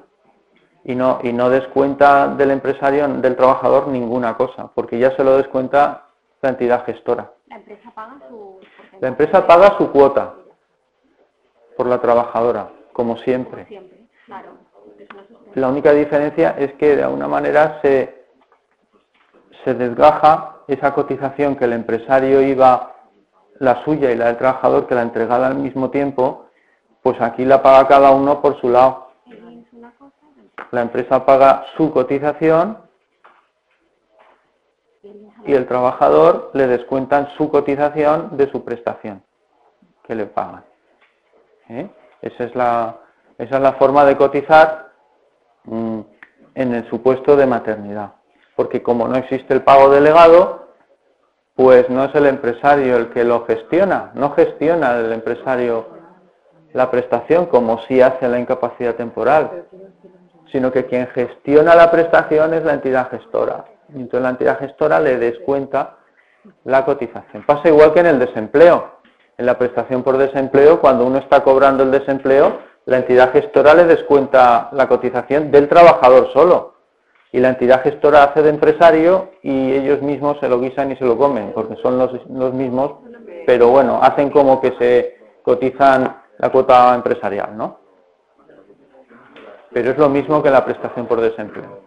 y 0.84 0.94
no, 0.94 1.18
y 1.22 1.32
no 1.32 1.48
descuenta 1.48 2.28
del 2.28 2.50
empresario, 2.50 3.08
del 3.08 3.36
trabajador 3.36 3.88
ninguna 3.88 4.36
cosa, 4.36 4.70
porque 4.74 4.98
ya 4.98 5.16
se 5.16 5.24
lo 5.24 5.36
descuenta 5.36 6.04
la 6.42 6.50
entidad 6.50 6.84
gestora. 6.84 7.32
La 7.48 7.56
empresa 7.56 7.90
paga 7.94 8.20
su, 8.28 8.60
la 9.00 9.08
empresa 9.08 9.46
paga 9.46 9.78
su 9.78 9.90
cuota 9.90 10.34
por 11.76 11.86
la 11.86 12.00
trabajadora, 12.00 12.68
como 12.92 13.16
siempre. 13.18 13.66
La 15.54 15.68
única 15.68 15.92
diferencia 15.92 16.54
es 16.58 16.74
que 16.74 16.96
de 16.96 17.02
alguna 17.02 17.28
manera 17.28 17.80
se, 17.82 18.26
se 19.64 19.74
desgaja 19.74 20.56
esa 20.66 20.94
cotización 20.94 21.56
que 21.56 21.64
el 21.64 21.72
empresario 21.72 22.42
iba, 22.42 22.94
la 23.58 23.84
suya 23.84 24.10
y 24.10 24.16
la 24.16 24.26
del 24.26 24.36
trabajador, 24.36 24.86
que 24.86 24.94
la 24.94 25.02
entregaba 25.02 25.46
al 25.46 25.56
mismo 25.56 25.90
tiempo, 25.90 26.46
pues 27.02 27.20
aquí 27.20 27.44
la 27.44 27.62
paga 27.62 27.86
cada 27.88 28.10
uno 28.10 28.42
por 28.42 28.60
su 28.60 28.68
lado. 28.68 29.03
La 30.70 30.82
empresa 30.82 31.24
paga 31.24 31.66
su 31.76 31.92
cotización 31.92 32.78
y 35.46 35.52
el 35.52 35.66
trabajador 35.66 36.50
le 36.54 36.66
descuentan 36.66 37.28
su 37.36 37.50
cotización 37.50 38.36
de 38.36 38.50
su 38.50 38.64
prestación 38.64 39.22
que 40.02 40.14
le 40.14 40.26
pagan. 40.26 40.64
¿Eh? 41.68 41.88
Esa, 42.22 42.44
es 42.44 42.54
la, 42.54 42.96
esa 43.38 43.56
es 43.56 43.62
la 43.62 43.72
forma 43.74 44.04
de 44.04 44.16
cotizar 44.16 44.92
mm, 45.64 46.00
en 46.54 46.74
el 46.74 46.88
supuesto 46.88 47.36
de 47.36 47.46
maternidad 47.46 48.12
porque 48.56 48.82
como 48.82 49.08
no 49.08 49.16
existe 49.16 49.52
el 49.54 49.62
pago 49.62 49.90
delegado, 49.90 50.68
pues 51.54 51.88
no 51.88 52.04
es 52.04 52.14
el 52.14 52.26
empresario 52.26 52.96
el 52.96 53.10
que 53.10 53.24
lo 53.24 53.44
gestiona, 53.46 54.10
no 54.14 54.32
gestiona 54.32 54.98
el 54.98 55.12
empresario 55.12 55.94
la 56.72 56.90
prestación 56.90 57.46
como 57.46 57.78
si 57.82 58.00
hace 58.00 58.28
la 58.28 58.38
incapacidad 58.38 58.96
temporal, 58.96 59.66
sino 60.54 60.70
que 60.70 60.86
quien 60.86 61.08
gestiona 61.08 61.74
la 61.74 61.90
prestación 61.90 62.54
es 62.54 62.62
la 62.62 62.74
entidad 62.74 63.10
gestora. 63.10 63.64
Entonces 63.88 64.22
la 64.22 64.30
entidad 64.30 64.60
gestora 64.60 65.00
le 65.00 65.18
descuenta 65.18 65.96
la 66.62 66.84
cotización. 66.84 67.44
Pasa 67.44 67.70
igual 67.70 67.92
que 67.92 67.98
en 67.98 68.06
el 68.06 68.20
desempleo. 68.20 68.92
En 69.36 69.46
la 69.46 69.58
prestación 69.58 70.04
por 70.04 70.16
desempleo, 70.16 70.80
cuando 70.80 71.06
uno 71.06 71.18
está 71.18 71.42
cobrando 71.42 71.82
el 71.82 71.90
desempleo, 71.90 72.60
la 72.84 72.98
entidad 72.98 73.32
gestora 73.32 73.74
le 73.74 73.84
descuenta 73.84 74.68
la 74.70 74.86
cotización 74.86 75.50
del 75.50 75.68
trabajador 75.68 76.32
solo 76.32 76.74
y 77.32 77.40
la 77.40 77.48
entidad 77.48 77.82
gestora 77.82 78.22
hace 78.22 78.44
de 78.44 78.50
empresario 78.50 79.30
y 79.42 79.72
ellos 79.72 80.02
mismos 80.02 80.38
se 80.38 80.48
lo 80.48 80.60
guisan 80.60 80.92
y 80.92 80.96
se 80.96 81.04
lo 81.04 81.18
comen, 81.18 81.50
porque 81.52 81.74
son 81.82 81.98
los, 81.98 82.12
los 82.30 82.54
mismos, 82.54 82.92
pero 83.44 83.70
bueno, 83.70 83.98
hacen 84.00 84.30
como 84.30 84.60
que 84.60 84.72
se 84.78 85.16
cotizan 85.42 86.22
la 86.38 86.48
cuota 86.50 86.94
empresarial, 86.94 87.56
¿no? 87.56 87.83
Pero 89.74 89.90
es 89.90 89.98
lo 89.98 90.08
mismo 90.08 90.40
que 90.40 90.50
la 90.50 90.64
prestación 90.64 91.06
por 91.06 91.20
desempleo. 91.20 91.80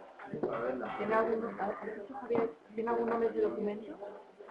¿Tiene 2.75 2.89
algún, 2.89 3.09
nombre 3.09 3.29
de 3.29 3.41
documento 3.41 3.93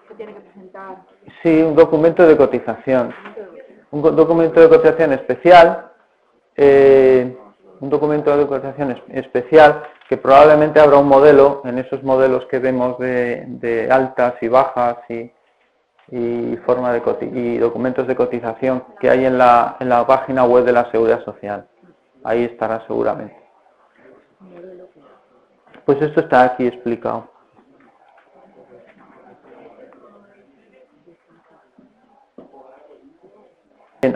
que 0.09 0.14
tiene 0.14 0.35
que 0.35 0.40
presentar? 0.40 0.96
Sí, 1.42 1.62
un 1.62 1.77
documento 1.77 2.27
de 2.27 2.35
cotización. 2.35 3.14
Un 3.90 4.03
documento 4.16 4.59
de 4.59 4.68
cotización 4.70 5.12
especial. 5.12 5.92
Eh, 6.57 7.37
un 7.81 7.90
documento 7.90 8.35
de 8.35 8.46
cotización 8.46 9.03
especial 9.11 9.83
que 10.09 10.16
probablemente 10.16 10.81
habrá 10.81 10.96
un 10.96 11.09
modelo 11.09 11.61
en 11.66 11.79
esos 11.79 12.03
modelos 12.03 12.46
que 12.46 12.59
vemos 12.59 12.99
de, 12.99 13.88
altas 13.90 14.35
y 14.40 14.49
bajas 14.49 14.96
y, 15.11 16.57
forma 16.64 16.90
de 16.90 17.03
y 17.33 17.59
documentos 17.59 18.07
de 18.07 18.16
cotización 18.16 18.83
que 18.99 19.11
hay 19.11 19.27
en 19.27 19.37
la, 19.37 19.77
en 19.79 19.90
la 19.90 20.07
página 20.07 20.44
web 20.44 20.64
de 20.64 20.72
la 20.72 20.90
Seguridad 20.90 21.22
Social. 21.22 21.66
Ahí 22.26 22.42
estará 22.42 22.84
seguramente. 22.88 23.36
Pues 25.84 26.02
esto 26.02 26.20
está 26.20 26.42
aquí 26.42 26.66
explicado. 26.66 27.30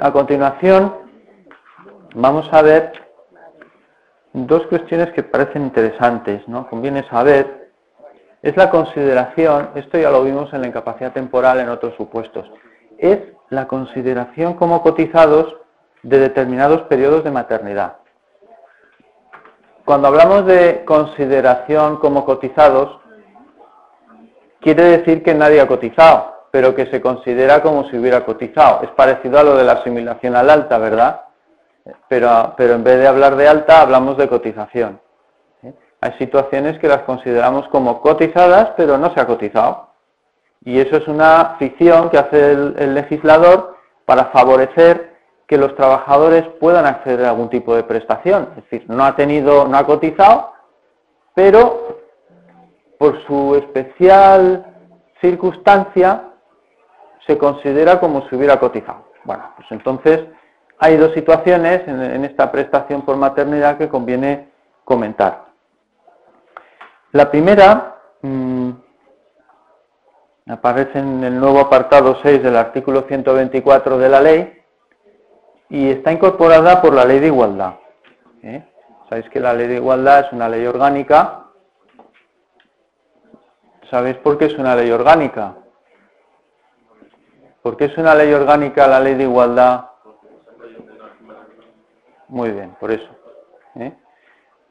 a 0.00 0.12
continuación 0.12 0.94
vamos 2.14 2.48
a 2.52 2.62
ver 2.62 2.92
dos 4.32 4.66
cuestiones 4.66 5.12
que 5.12 5.22
parecen 5.22 5.62
interesantes, 5.62 6.46
¿no? 6.46 6.68
Conviene 6.68 7.08
saber, 7.08 7.72
es 8.42 8.56
la 8.56 8.70
consideración, 8.70 9.70
esto 9.74 9.98
ya 9.98 10.10
lo 10.10 10.22
vimos 10.22 10.52
en 10.52 10.62
la 10.62 10.68
incapacidad 10.68 11.12
temporal 11.12 11.58
en 11.60 11.68
otros 11.68 11.94
supuestos, 11.96 12.50
es 12.98 13.18
la 13.48 13.66
consideración 13.66 14.54
como 14.54 14.82
cotizados 14.82 15.56
de 16.02 16.18
determinados 16.18 16.82
periodos 16.82 17.24
de 17.24 17.30
maternidad. 17.30 17.99
Cuando 19.90 20.06
hablamos 20.06 20.46
de 20.46 20.84
consideración 20.84 21.96
como 21.96 22.24
cotizados, 22.24 23.00
quiere 24.60 24.84
decir 24.84 25.24
que 25.24 25.34
nadie 25.34 25.60
ha 25.60 25.66
cotizado, 25.66 26.46
pero 26.52 26.76
que 26.76 26.86
se 26.86 27.00
considera 27.00 27.60
como 27.60 27.90
si 27.90 27.98
hubiera 27.98 28.24
cotizado. 28.24 28.84
Es 28.84 28.90
parecido 28.90 29.40
a 29.40 29.42
lo 29.42 29.56
de 29.56 29.64
la 29.64 29.72
asimilación 29.72 30.36
al 30.36 30.48
alta, 30.48 30.78
¿verdad? 30.78 31.22
pero, 32.06 32.54
pero 32.56 32.74
en 32.74 32.84
vez 32.84 33.00
de 33.00 33.08
hablar 33.08 33.34
de 33.34 33.48
alta 33.48 33.82
hablamos 33.82 34.16
de 34.16 34.28
cotización. 34.28 35.00
¿eh? 35.64 35.74
Hay 36.00 36.12
situaciones 36.18 36.78
que 36.78 36.86
las 36.86 37.00
consideramos 37.00 37.66
como 37.70 38.00
cotizadas, 38.00 38.70
pero 38.76 38.96
no 38.96 39.12
se 39.12 39.18
ha 39.18 39.26
cotizado. 39.26 39.88
Y 40.64 40.78
eso 40.78 40.98
es 40.98 41.08
una 41.08 41.56
ficción 41.58 42.10
que 42.10 42.18
hace 42.18 42.52
el, 42.52 42.94
legislador 42.94 43.76
para 44.04 44.26
favorecer 44.26 45.09
que 45.50 45.58
los 45.58 45.74
trabajadores 45.74 46.44
puedan 46.60 46.86
acceder 46.86 47.24
a 47.24 47.30
algún 47.30 47.50
tipo 47.50 47.74
de 47.74 47.82
prestación. 47.82 48.50
Es 48.56 48.62
decir, 48.62 48.84
no 48.88 49.04
ha 49.04 49.16
tenido, 49.16 49.66
no 49.66 49.76
ha 49.76 49.84
cotizado, 49.84 50.52
pero 51.34 51.98
por 52.96 53.20
su 53.26 53.56
especial 53.56 54.64
circunstancia 55.20 56.22
se 57.26 57.36
considera 57.36 57.98
como 57.98 58.28
si 58.28 58.36
hubiera 58.36 58.60
cotizado. 58.60 59.06
Bueno, 59.24 59.52
pues 59.56 59.66
entonces 59.72 60.20
hay 60.78 60.96
dos 60.96 61.12
situaciones 61.14 61.82
en, 61.88 62.24
esta 62.24 62.52
prestación 62.52 63.02
por 63.02 63.16
maternidad 63.16 63.76
que 63.76 63.88
conviene 63.88 64.50
comentar. 64.84 65.46
La 67.10 67.28
primera 67.28 67.96
mm, 68.22 68.70
aparece 70.46 71.00
en 71.00 71.24
el 71.24 71.40
nuevo 71.40 71.58
apartado 71.58 72.18
6 72.22 72.40
del 72.40 72.54
artículo 72.54 73.02
124 73.08 73.98
de 73.98 74.08
la 74.08 74.20
ley 74.20 74.59
y 75.70 75.90
está 75.90 76.12
incorporada 76.12 76.82
por 76.82 76.92
la 76.92 77.04
ley 77.04 77.20
de 77.20 77.28
igualdad. 77.28 77.76
¿eh? 78.42 78.64
Sabéis 79.08 79.30
que 79.30 79.40
la 79.40 79.54
ley 79.54 79.68
de 79.68 79.76
igualdad 79.76 80.26
es 80.26 80.32
una 80.32 80.48
ley 80.48 80.66
orgánica. 80.66 81.46
¿Sabéis 83.90 84.16
por 84.18 84.36
qué 84.36 84.46
es 84.46 84.58
una 84.58 84.76
ley 84.76 84.90
orgánica? 84.90 85.54
¿Por 87.62 87.76
qué 87.76 87.86
es 87.86 87.96
una 87.96 88.14
ley 88.14 88.32
orgánica 88.32 88.86
la 88.86 89.00
ley 89.00 89.14
de 89.14 89.24
igualdad 89.24 89.90
muy 92.30 92.52
bien, 92.52 92.76
por 92.78 92.92
eso. 92.92 93.08
¿eh? 93.74 93.92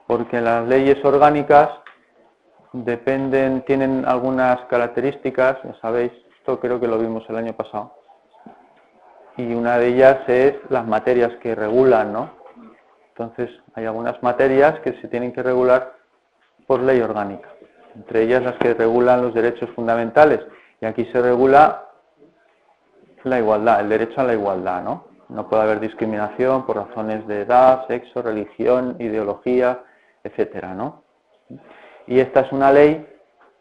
Porque 0.08 0.40
las 0.40 0.66
leyes 0.66 1.04
orgánicas 1.04 1.70
dependen, 2.72 3.64
tienen 3.66 4.06
algunas 4.08 4.62
características, 4.68 5.62
ya 5.64 5.74
sabéis, 5.82 6.12
esto 6.38 6.60
creo 6.60 6.80
que 6.80 6.88
lo 6.88 6.98
vimos 6.98 7.30
el 7.30 7.36
año 7.36 7.54
pasado. 7.54 7.96
Y 9.40 9.54
una 9.54 9.78
de 9.78 9.88
ellas 9.88 10.18
es 10.28 10.56
las 10.68 10.86
materias 10.86 11.32
que 11.42 11.56
regulan, 11.56 12.12
¿no? 12.12 12.32
Entonces, 13.16 13.50
hay 13.74 13.86
algunas 13.86 14.22
materias 14.22 14.82
que 14.82 15.00
se 15.00 15.08
tienen 15.08 15.32
que 15.32 15.42
regular 15.42 15.94
por 16.68 16.82
ley 16.82 17.00
orgánica, 17.00 17.48
entre 17.96 18.24
ellas 18.24 18.44
las 18.44 18.58
que 18.58 18.74
regulan 18.74 19.22
los 19.22 19.34
derechos 19.34 19.70
fundamentales. 19.70 20.42
Y 20.82 20.86
aquí 20.86 21.06
se 21.14 21.22
regula 21.22 21.86
la 23.24 23.40
igualdad, 23.40 23.80
el 23.80 23.88
derecho 23.88 24.20
a 24.20 24.26
la 24.26 24.34
igualdad, 24.34 24.84
¿no? 24.84 25.06
No 25.30 25.48
puede 25.48 25.64
haber 25.64 25.80
discriminación 25.80 26.66
por 26.66 26.76
razones 26.76 27.26
de 27.26 27.44
edad, 27.44 27.88
sexo, 27.88 28.22
religión, 28.22 28.98
ideología, 29.00 29.80
etcétera, 30.22 30.74
¿no? 30.74 31.04
Y 32.08 32.20
esta 32.20 32.42
es 32.42 32.52
una 32.52 32.74
ley, 32.74 33.08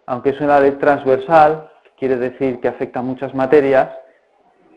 aunque 0.07 0.31
es 0.31 0.41
una 0.41 0.59
ley 0.59 0.73
transversal, 0.73 1.71
quiere 1.97 2.17
decir 2.17 2.59
que 2.59 2.67
afecta 2.67 2.99
a 2.99 3.03
muchas 3.03 3.33
materias, 3.33 3.91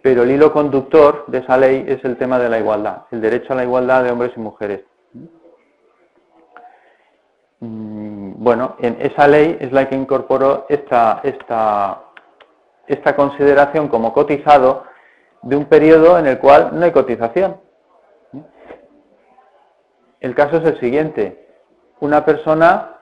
pero 0.01 0.23
el 0.23 0.31
hilo 0.31 0.51
conductor 0.51 1.25
de 1.27 1.39
esa 1.39 1.57
ley 1.57 1.85
es 1.87 2.03
el 2.03 2.17
tema 2.17 2.39
de 2.39 2.49
la 2.49 2.59
igualdad, 2.59 3.03
el 3.11 3.21
derecho 3.21 3.53
a 3.53 3.55
la 3.55 3.63
igualdad 3.63 4.03
de 4.03 4.11
hombres 4.11 4.31
y 4.35 4.39
mujeres. 4.39 4.81
Mm, 7.59 8.43
bueno, 8.43 8.75
en 8.79 8.97
esa 8.99 9.27
ley 9.27 9.57
es 9.59 9.71
la 9.71 9.87
que 9.87 9.95
incorporó 9.95 10.65
esta, 10.67 11.21
consideración 13.15 13.87
como 13.87 14.13
cotizado 14.13 14.83
de 15.43 15.55
un 15.55 15.65
periodo 15.65 16.17
en 16.17 16.25
el 16.25 16.39
cual 16.39 16.71
no 16.73 16.83
hay 16.83 16.91
cotización. 16.91 17.61
El 20.19 20.35
caso 20.35 20.57
es 20.57 20.65
el 20.65 20.79
siguiente. 20.79 21.47
Una 21.99 22.25
persona 22.25 22.97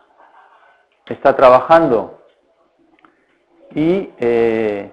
está 1.06 1.36
trabajando 1.36 2.20
y 3.72 4.12
eh, 4.20 4.92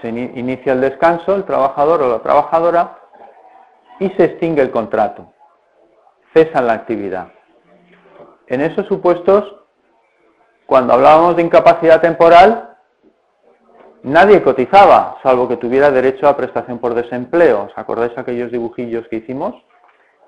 se 0.00 0.08
inicia 0.08 0.72
el 0.72 0.80
descanso, 0.80 1.34
el 1.34 1.44
trabajador 1.44 2.02
o 2.02 2.08
la 2.08 2.18
trabajadora, 2.20 2.98
y 4.00 4.08
se 4.10 4.24
extingue 4.24 4.62
el 4.62 4.70
contrato. 4.70 5.32
Cesan 6.32 6.66
la 6.66 6.74
actividad. 6.74 7.28
En 8.46 8.60
esos 8.60 8.86
supuestos 8.86 9.58
cuando 10.68 10.92
hablábamos 10.92 11.34
de 11.34 11.44
incapacidad 11.44 12.02
temporal, 12.02 12.76
nadie 14.02 14.42
cotizaba, 14.42 15.16
salvo 15.22 15.48
que 15.48 15.56
tuviera 15.56 15.90
derecho 15.90 16.28
a 16.28 16.36
prestación 16.36 16.78
por 16.78 16.92
desempleo. 16.92 17.68
¿Os 17.70 17.72
acordáis 17.74 18.12
aquellos 18.18 18.52
dibujillos 18.52 19.08
que 19.08 19.16
hicimos? 19.16 19.54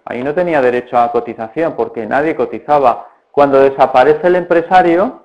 Ahí 0.06 0.24
no 0.24 0.32
tenía 0.32 0.62
derecho 0.62 0.96
a 0.96 1.12
cotización 1.12 1.74
porque 1.76 2.06
nadie 2.06 2.34
cotizaba. 2.34 3.08
Cuando 3.30 3.60
desaparece 3.60 4.28
el 4.28 4.36
empresario, 4.36 5.24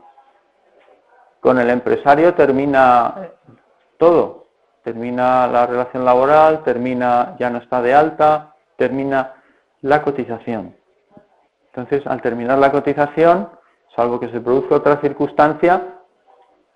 con 1.39 1.59
el 1.59 1.69
empresario 1.69 2.33
termina 2.33 3.29
todo. 3.97 4.45
Termina 4.83 5.47
la 5.47 5.65
relación 5.65 6.05
laboral, 6.05 6.63
termina, 6.63 7.35
ya 7.39 7.49
no 7.49 7.57
está 7.57 7.81
de 7.81 7.93
alta, 7.93 8.55
termina 8.77 9.33
la 9.81 10.01
cotización. 10.01 10.75
Entonces, 11.67 12.05
al 12.07 12.21
terminar 12.21 12.57
la 12.59 12.71
cotización, 12.71 13.49
salvo 13.95 14.19
que 14.19 14.29
se 14.29 14.39
produzca 14.39 14.75
otra 14.75 15.01
circunstancia, 15.01 15.99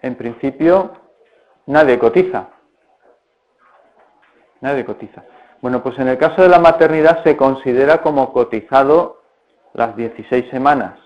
en 0.02 0.16
principio 0.16 0.92
nadie 1.66 2.00
cotiza. 2.00 2.48
Nadie 4.62 4.86
cotiza. 4.86 5.24
Bueno, 5.62 5.84
pues 5.84 5.98
en 6.00 6.08
el 6.08 6.18
caso 6.18 6.42
de 6.42 6.50
la 6.50 6.60
maternidad 6.60 7.24
se 7.24 7.38
considera 7.38 8.02
como 8.02 8.34
cotizado 8.34 9.22
las 9.74 9.96
16 9.96 10.50
semanas. 10.50 10.98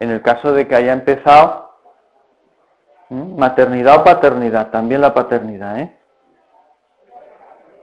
En 0.00 0.10
el 0.10 0.22
caso 0.22 0.52
de 0.52 0.66
que 0.68 0.76
haya 0.76 0.92
empezado 0.92 1.67
maternidad 3.10 4.00
o 4.00 4.04
paternidad, 4.04 4.70
también 4.70 5.00
la 5.00 5.14
paternidad, 5.14 5.78
¿eh? 5.80 5.94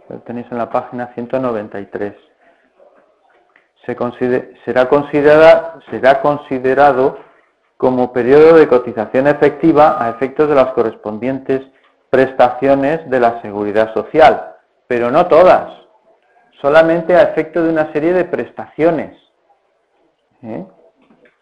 Lo 0.10 0.20
tenéis 0.20 0.46
en 0.52 0.58
la 0.58 0.70
página 0.70 1.08
193 1.16 2.14
será, 3.86 4.88
considerada, 4.88 5.80
será 5.90 6.22
considerado 6.22 7.18
como 7.78 8.14
periodo 8.14 8.56
de 8.56 8.68
cotización 8.68 9.28
efectiva 9.28 10.04
a 10.04 10.10
efectos 10.10 10.50
de 10.50 10.56
las 10.56 10.72
correspondientes 10.74 11.62
prestaciones 12.10 13.08
de 13.10 13.20
la 13.20 13.42
seguridad 13.42 13.94
social, 13.94 14.56
pero 14.88 15.12
no 15.12 15.28
todas, 15.28 15.72
solamente 16.62 17.16
a 17.16 17.24
efecto 17.24 17.64
de 17.64 17.70
una 17.70 17.92
serie 17.92 18.14
de 18.14 18.26
prestaciones, 18.26 19.18
¿eh? 20.42 20.66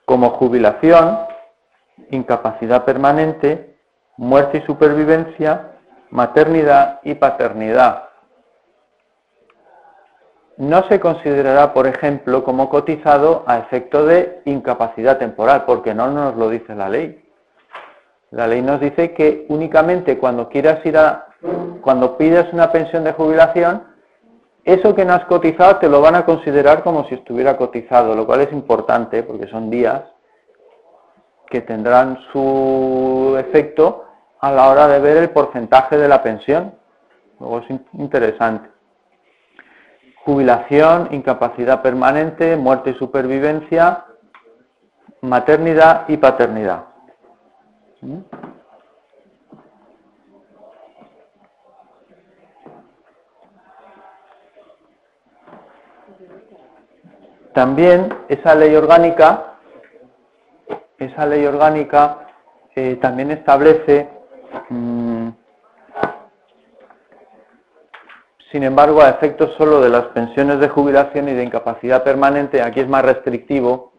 como 0.06 0.32
jubilación, 0.32 1.20
incapacidad 2.10 2.84
permanente, 2.84 3.73
muerte 4.18 4.60
y 4.60 4.66
supervivencia, 4.66 5.72
maternidad 6.10 7.00
y 7.04 7.16
paternidad. 7.16 8.10
no 10.58 10.88
se 10.88 11.00
considerará, 11.00 11.74
por 11.74 11.88
ejemplo, 11.88 12.44
como 12.44 12.70
cotizado 12.70 13.44
a 13.48 13.58
efecto 13.58 14.06
de 14.06 14.42
incapacidad 14.46 15.18
temporal, 15.18 15.66
porque 15.66 15.96
no 15.96 16.12
nos 16.12 16.36
lo 16.36 16.50
dice 16.50 16.76
la 16.76 16.90
ley. 16.90 17.24
La 18.30 18.48
ley 18.48 18.62
nos 18.62 18.80
dice 18.80 19.14
que 19.14 19.46
únicamente 19.50 20.18
cuando 20.20 20.50
quieras 20.50 20.86
ir 20.86 20.98
a, 20.98 21.28
cuando 21.82 22.18
pides 22.18 22.52
una 22.54 22.72
pensión 22.72 23.04
de 23.04 23.14
jubilación, 23.14 23.84
eso 24.64 24.96
que 24.96 25.06
no 25.06 25.14
has 25.14 25.26
cotizado 25.26 25.78
te 25.78 25.90
lo 25.90 26.02
van 26.02 26.16
a 26.16 26.26
considerar 26.26 26.84
como 26.84 27.08
si 27.08 27.16
estuviera 27.16 27.58
cotizado, 27.58 28.16
lo 28.16 28.26
cual 28.26 28.42
es 28.42 28.52
importante 28.54 29.24
porque 29.24 29.48
son 29.48 29.70
días 29.70 30.04
que 31.50 31.62
tendrán 31.62 32.18
su 32.32 33.36
efecto 33.38 34.03
a 34.44 34.52
la 34.52 34.70
hora 34.70 34.90
de 34.90 35.00
ver 35.00 35.16
el 35.16 35.30
porcentaje 35.30 35.98
de 35.98 36.10
la 36.10 36.22
pensión. 36.22 36.76
Luego 37.40 37.60
es 37.60 37.80
interesante. 37.94 38.70
Jubilación, 40.26 41.08
incapacidad 41.12 41.82
permanente, 41.82 42.58
muerte 42.58 42.90
y 42.90 42.96
supervivencia, 42.96 44.04
maternidad 45.22 46.04
y 46.10 46.18
paternidad. 46.18 46.84
¿Mm? 48.02 48.18
También 57.54 58.14
esa 58.28 58.56
ley 58.56 58.76
orgánica, 58.76 59.54
esa 60.98 61.26
ley 61.28 61.46
orgánica 61.46 62.28
eh, 62.76 62.98
también 63.02 63.32
establece, 63.32 64.10
mm, 64.70 65.30
sin 68.52 68.64
embargo, 68.64 69.02
a 69.02 69.10
efectos 69.10 69.56
solo 69.58 69.82
de 69.82 69.90
las 69.90 70.06
pensiones 70.10 70.60
de 70.60 70.70
jubilación 70.70 71.28
y 71.28 71.34
de 71.34 71.44
incapacidad 71.44 72.04
permanente, 72.04 72.62
aquí 72.62 72.82
es 72.82 72.88
más 72.88 73.04
restrictivo, 73.04 73.94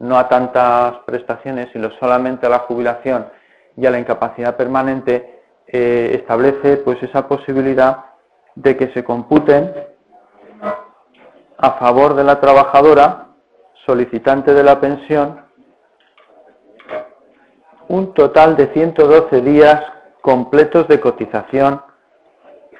no 0.00 0.18
a 0.18 0.28
tantas 0.28 0.96
prestaciones, 1.06 1.68
sino 1.72 1.88
solamente 2.00 2.46
a 2.46 2.50
la 2.50 2.58
jubilación 2.60 3.28
y 3.76 3.86
a 3.86 3.92
la 3.92 4.00
incapacidad 4.00 4.56
permanente, 4.56 5.40
eh, 5.68 6.16
establece 6.18 6.78
pues 6.78 7.00
esa 7.04 7.28
posibilidad 7.28 8.06
de 8.56 8.76
que 8.76 8.88
se 8.92 9.04
computen 9.04 9.72
a 11.58 11.70
favor 11.78 12.14
de 12.14 12.24
la 12.24 12.40
trabajadora 12.40 13.28
solicitante 13.86 14.52
de 14.52 14.64
la 14.64 14.80
pensión 14.80 15.42
un 17.92 18.14
total 18.14 18.56
de 18.56 18.68
112 18.68 19.42
días 19.42 19.84
completos 20.22 20.88
de 20.88 20.98
cotización 20.98 21.82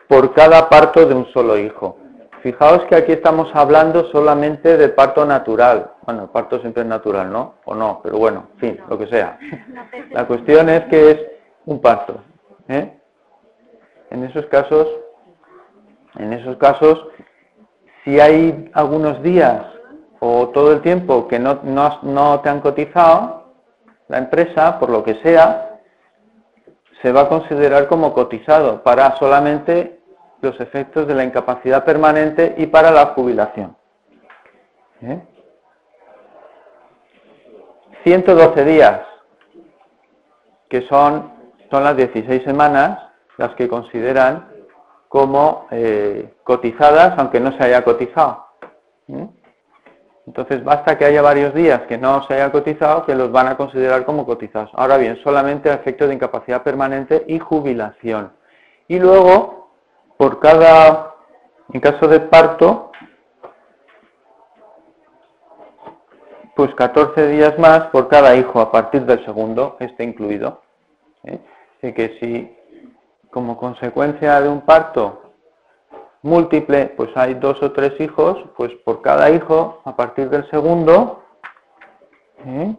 por 0.08 0.32
cada 0.32 0.70
parto 0.70 1.04
de 1.04 1.14
un 1.14 1.26
solo 1.34 1.58
hijo. 1.58 1.98
Fijaos 2.42 2.84
que 2.84 2.96
aquí 2.96 3.12
estamos 3.12 3.50
hablando 3.52 4.10
solamente 4.10 4.78
de 4.78 4.88
parto 4.88 5.26
natural. 5.26 5.90
Bueno, 6.06 6.22
el 6.22 6.28
parto 6.30 6.60
siempre 6.60 6.82
es 6.82 6.88
natural, 6.88 7.30
¿no? 7.30 7.56
O 7.66 7.74
no, 7.74 8.00
pero 8.02 8.16
bueno, 8.16 8.46
en 8.54 8.58
fin, 8.58 8.80
lo 8.88 8.98
que 8.98 9.06
sea. 9.06 9.38
La 10.12 10.26
cuestión 10.26 10.70
es 10.70 10.84
que 10.86 11.10
es 11.10 11.18
un 11.66 11.82
parto. 11.82 12.22
¿eh? 12.68 12.98
En 14.08 14.24
esos 14.24 14.46
casos, 14.46 14.88
en 16.16 16.32
esos 16.32 16.56
casos, 16.56 17.06
si 18.02 18.18
hay 18.18 18.70
algunos 18.72 19.22
días 19.22 19.62
o 20.20 20.48
todo 20.48 20.72
el 20.72 20.80
tiempo 20.80 21.28
que 21.28 21.38
no, 21.38 21.60
no, 21.62 22.40
te 22.40 22.48
han 22.48 22.60
cotizado, 22.60 23.41
la 24.12 24.18
empresa, 24.18 24.78
por 24.78 24.90
lo 24.90 25.02
que 25.02 25.14
sea, 25.22 25.78
se 27.00 27.10
va 27.12 27.22
a 27.22 27.28
considerar 27.30 27.88
como 27.88 28.12
cotizado 28.12 28.82
para 28.82 29.16
solamente 29.16 30.00
los 30.42 30.60
efectos 30.60 31.06
de 31.06 31.14
la 31.14 31.24
incapacidad 31.24 31.82
permanente 31.82 32.54
y 32.58 32.66
para 32.66 32.90
la 32.90 33.06
jubilación. 33.06 33.74
112 38.04 38.60
¿Eh? 38.60 38.64
días, 38.64 39.00
que 40.68 40.82
son, 40.88 41.32
las 41.70 41.96
16 41.96 42.42
semanas 42.44 42.98
las 43.38 43.54
que 43.54 43.66
consideran 43.66 44.46
como 45.08 45.68
eh, 45.70 46.34
cotizadas, 46.44 47.14
aunque 47.16 47.40
no 47.40 47.56
se 47.56 47.64
haya 47.64 47.82
cotizado. 47.82 48.46
Entonces 50.26 50.62
basta 50.62 50.96
que 50.96 51.04
haya 51.04 51.20
varios 51.20 51.52
días 51.52 51.82
que 51.82 51.98
no 51.98 52.24
se 52.26 52.34
haya 52.34 52.52
cotizado 52.52 53.04
que 53.04 53.14
los 53.14 53.32
van 53.32 53.48
a 53.48 53.56
considerar 53.56 54.04
como 54.04 54.24
cotizados. 54.24 54.70
Ahora 54.74 54.96
bien, 54.96 55.18
solamente 55.24 55.70
a 55.70 55.74
efectos 55.74 56.08
de 56.08 56.14
incapacidad 56.14 56.62
permanente 56.62 57.24
y 57.26 57.38
jubilación. 57.38 58.32
Y 58.86 59.00
luego, 59.00 59.70
por 60.16 60.38
cada, 60.38 61.14
en 61.72 61.80
caso 61.80 62.06
de 62.06 62.20
parto, 62.20 62.92
pues 66.54 66.72
14 66.74 67.28
días 67.28 67.58
más 67.58 67.86
por 67.86 68.08
cada 68.08 68.36
hijo 68.36 68.60
a 68.60 68.70
partir 68.70 69.04
del 69.04 69.24
segundo, 69.24 69.76
este 69.80 70.04
incluido. 70.04 70.62
¿eh? 71.24 71.40
Así 71.78 71.92
que 71.94 72.18
si 72.20 72.56
como 73.30 73.56
consecuencia 73.56 74.40
de 74.40 74.48
un 74.48 74.60
parto 74.60 75.21
múltiple, 76.22 76.86
pues 76.96 77.10
hay 77.16 77.34
dos 77.34 77.62
o 77.62 77.72
tres 77.72 78.00
hijos, 78.00 78.38
pues 78.56 78.72
por 78.84 79.02
cada 79.02 79.30
hijo, 79.30 79.82
a 79.84 79.94
partir 79.96 80.30
del 80.30 80.48
segundo, 80.50 81.22
¿eh? 82.46 82.74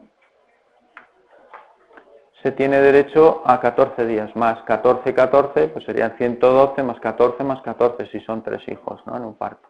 se 2.43 2.51
tiene 2.51 2.81
derecho 2.81 3.41
a 3.45 3.59
14 3.61 4.05
días 4.05 4.35
más. 4.35 4.61
14, 4.63 5.13
14, 5.13 5.69
pues 5.69 5.85
serían 5.85 6.15
112 6.17 6.83
más 6.83 6.99
14 6.99 7.43
más 7.43 7.61
14 7.61 8.05
si 8.07 8.19
son 8.19 8.43
tres 8.43 8.61
hijos, 8.67 9.01
¿no? 9.05 9.15
En 9.15 9.23
un 9.23 9.35
parto. 9.35 9.69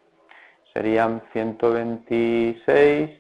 Serían 0.73 1.21
126 1.33 3.11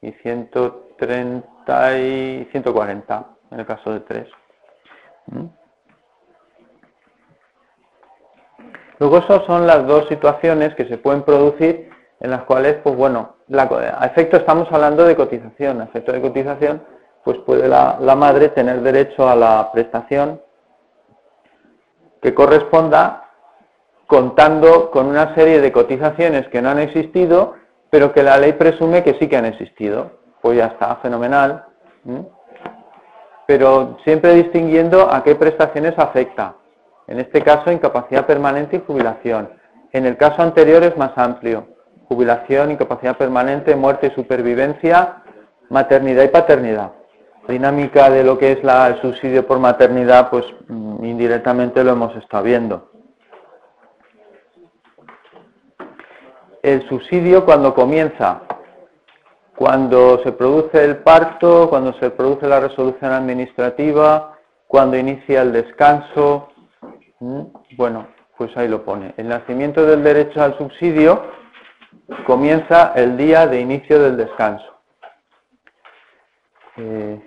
y 0.00 0.12
130 0.12 1.98
y 1.98 2.48
140 2.50 3.26
en 3.50 3.60
el 3.60 3.66
caso 3.66 3.92
de 3.92 4.00
tres. 4.00 4.28
Luego 8.98 9.18
esas 9.18 9.44
son 9.46 9.66
las 9.66 9.86
dos 9.86 10.08
situaciones 10.08 10.74
que 10.74 10.86
se 10.86 10.98
pueden 10.98 11.22
producir 11.22 11.90
en 12.20 12.30
las 12.30 12.44
cuales, 12.44 12.76
pues 12.82 12.96
bueno, 12.96 13.36
a 13.52 14.06
efecto 14.06 14.38
estamos 14.38 14.68
hablando 14.72 15.04
de 15.04 15.16
cotización, 15.16 15.80
a 15.80 15.84
efecto 15.84 16.12
de 16.12 16.22
cotización, 16.22 16.82
pues 17.24 17.38
puede 17.38 17.68
la, 17.68 17.98
madre 18.16 18.48
tener 18.50 18.80
derecho 18.80 19.28
a 19.28 19.34
la 19.34 19.70
prestación 19.72 20.40
que 22.22 22.32
corresponda 22.34 23.30
contando 24.06 24.90
con 24.90 25.06
una 25.06 25.34
serie 25.34 25.60
de 25.60 25.72
cotizaciones 25.72 26.48
que 26.48 26.62
no 26.62 26.70
han 26.70 26.78
existido, 26.78 27.54
pero 27.90 28.12
que 28.12 28.22
la 28.22 28.38
ley 28.38 28.52
presume 28.52 29.02
que 29.02 29.14
sí 29.14 29.28
que 29.28 29.36
han 29.36 29.44
existido. 29.44 30.12
Pues 30.40 30.58
ya 30.58 30.66
está, 30.66 30.96
fenomenal. 30.96 31.64
Pero 33.46 33.98
siempre 34.04 34.34
distinguiendo 34.34 35.12
a 35.12 35.22
qué 35.24 35.34
prestaciones 35.34 35.94
afecta. 35.98 36.54
En 37.08 37.20
este 37.20 37.42
caso, 37.42 37.70
incapacidad 37.70 38.26
permanente 38.26 38.76
y 38.76 38.82
jubilación. 38.86 39.50
En 39.92 40.06
el 40.06 40.16
caso 40.16 40.42
anterior 40.42 40.82
es 40.82 40.96
más 40.96 41.12
amplio. 41.16 41.68
Jubilación, 42.08 42.70
incapacidad 42.70 43.16
permanente, 43.16 43.74
muerte 43.76 44.08
y 44.08 44.10
supervivencia, 44.10 45.22
maternidad 45.68 46.24
y 46.24 46.28
paternidad. 46.28 46.92
La 47.46 47.52
dinámica 47.52 48.10
de 48.10 48.24
lo 48.24 48.38
que 48.38 48.52
es 48.52 48.58
el 48.62 49.00
subsidio 49.00 49.46
por 49.46 49.58
maternidad, 49.58 50.30
pues 50.30 50.44
mm, 50.68 51.04
indirectamente 51.04 51.84
lo 51.84 51.92
hemos 51.92 52.16
estado 52.16 52.44
viendo. 52.44 52.90
El 56.62 56.88
subsidio 56.88 57.44
cuando 57.44 57.72
comienza, 57.74 58.42
cuando 59.56 60.20
se 60.24 60.32
produce 60.32 60.84
el 60.84 60.96
parto, 60.98 61.68
cuando 61.70 61.92
se 61.94 62.10
produce 62.10 62.48
la 62.48 62.58
resolución 62.58 63.12
administrativa, 63.12 64.36
cuando 64.66 64.96
inicia 64.96 65.42
el 65.42 65.52
descanso, 65.52 66.48
bueno, 67.18 68.08
pues 68.36 68.56
ahí 68.56 68.68
lo 68.68 68.84
pone. 68.84 69.14
El 69.16 69.28
nacimiento 69.28 69.84
del 69.86 70.02
derecho 70.02 70.42
al 70.42 70.56
subsidio 70.58 71.30
comienza 72.26 72.92
el 72.94 73.16
día 73.16 73.46
de 73.46 73.60
inicio 73.60 74.00
del 74.02 74.16
descanso. 74.16 74.76
Eh, 76.76 77.20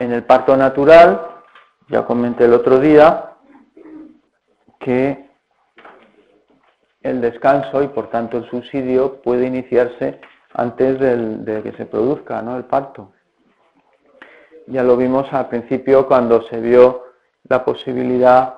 en 0.00 0.12
el 0.12 0.24
parto 0.24 0.56
natural, 0.56 1.42
ya 1.88 2.04
comenté 2.04 2.46
el 2.46 2.54
otro 2.54 2.80
día, 2.80 3.30
que 4.80 5.30
el 7.02 7.20
descanso 7.20 7.82
y 7.82 7.88
por 7.88 8.10
tanto 8.10 8.38
el 8.38 8.50
subsidio 8.50 9.22
puede 9.22 9.46
iniciarse 9.46 10.20
antes 10.52 10.98
de 10.98 11.62
que 11.62 11.72
se 11.72 11.86
produzca 11.86 12.42
¿no? 12.42 12.56
el 12.56 12.64
parto. 12.64 13.12
Ya 14.66 14.82
lo 14.82 14.96
vimos 14.96 15.30
al 15.32 15.48
principio 15.48 16.06
cuando 16.06 16.42
se 16.48 16.60
vio 16.60 17.04
la 17.48 17.64
posibilidad 17.64 18.54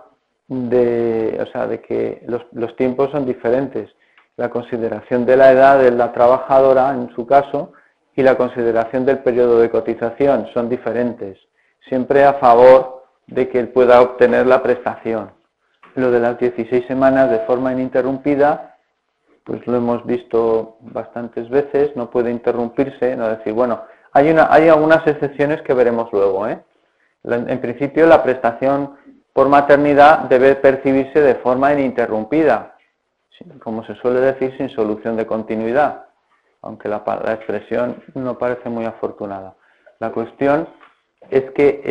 de, 0.48 1.38
o 1.40 1.46
sea, 1.50 1.66
de 1.66 1.80
que 1.80 2.24
los, 2.26 2.76
tiempos 2.76 3.11
son 3.11 3.26
diferentes. 3.26 3.90
La 4.36 4.50
consideración 4.50 5.26
de 5.26 5.36
la 5.36 5.50
edad 5.50 5.78
de 5.80 5.90
la 5.90 6.12
trabajadora, 6.12 6.90
en 6.90 7.11
su 7.14 7.26
caso, 7.26 7.72
y 8.14 8.22
la 8.22 8.36
consideración 8.36 9.04
del 9.04 9.18
periodo 9.18 9.59
de 9.59 9.70
cotización 9.70 10.48
son 10.54 10.68
diferentes. 10.68 11.38
Siempre 11.88 12.24
a 12.24 12.34
favor 12.34 13.04
de 13.26 13.48
que 13.48 13.59
él 13.59 13.68
pueda 13.68 14.00
obtener 14.00 14.46
la 14.46 14.62
prestación. 14.62 15.32
Lo 15.94 16.11
de 16.11 16.20
las 16.20 16.38
16 16.38 16.86
semanas 16.86 17.30
de 17.30 17.40
forma 17.40 17.72
ininterrumpida, 17.72 18.76
pues 19.44 19.66
lo 19.66 19.76
hemos 19.76 20.04
visto 20.04 20.76
bastantes 20.80 21.48
veces, 21.48 21.94
no 21.96 22.11
puede 22.11 22.30
interrumpirse, 22.30 23.16
no 23.16 23.28
decir, 23.28 23.52
bueno, 23.52 23.82
hay, 24.17 24.31
una, 24.31 24.49
hay 24.51 24.69
algunas 24.69 25.07
excepciones 25.07 25.61
que 25.61 25.75
veremos 25.75 26.11
luego. 26.11 26.49
¿eh? 26.49 26.59
En 27.25 27.61
principio, 27.61 28.07
la 28.07 28.23
prestación 28.23 28.97
por 29.35 29.51
maternidad 29.51 30.21
debe 30.21 30.55
percibirse 30.55 31.21
de 31.21 31.35
forma 31.35 31.75
ininterrumpida, 31.75 32.77
como 33.62 33.85
se 33.85 33.95
suele 33.97 34.21
decir, 34.21 34.57
sin 34.57 34.71
solución 34.71 35.17
de 35.17 35.27
continuidad, 35.27 36.07
aunque 36.62 36.89
la, 36.89 37.03
expresión 37.35 38.03
no 38.14 38.39
parece 38.39 38.71
muy 38.71 38.87
afortunada. 38.87 39.55
La 39.99 40.11
cuestión 40.12 40.67
es 41.29 41.51
que 41.51 41.83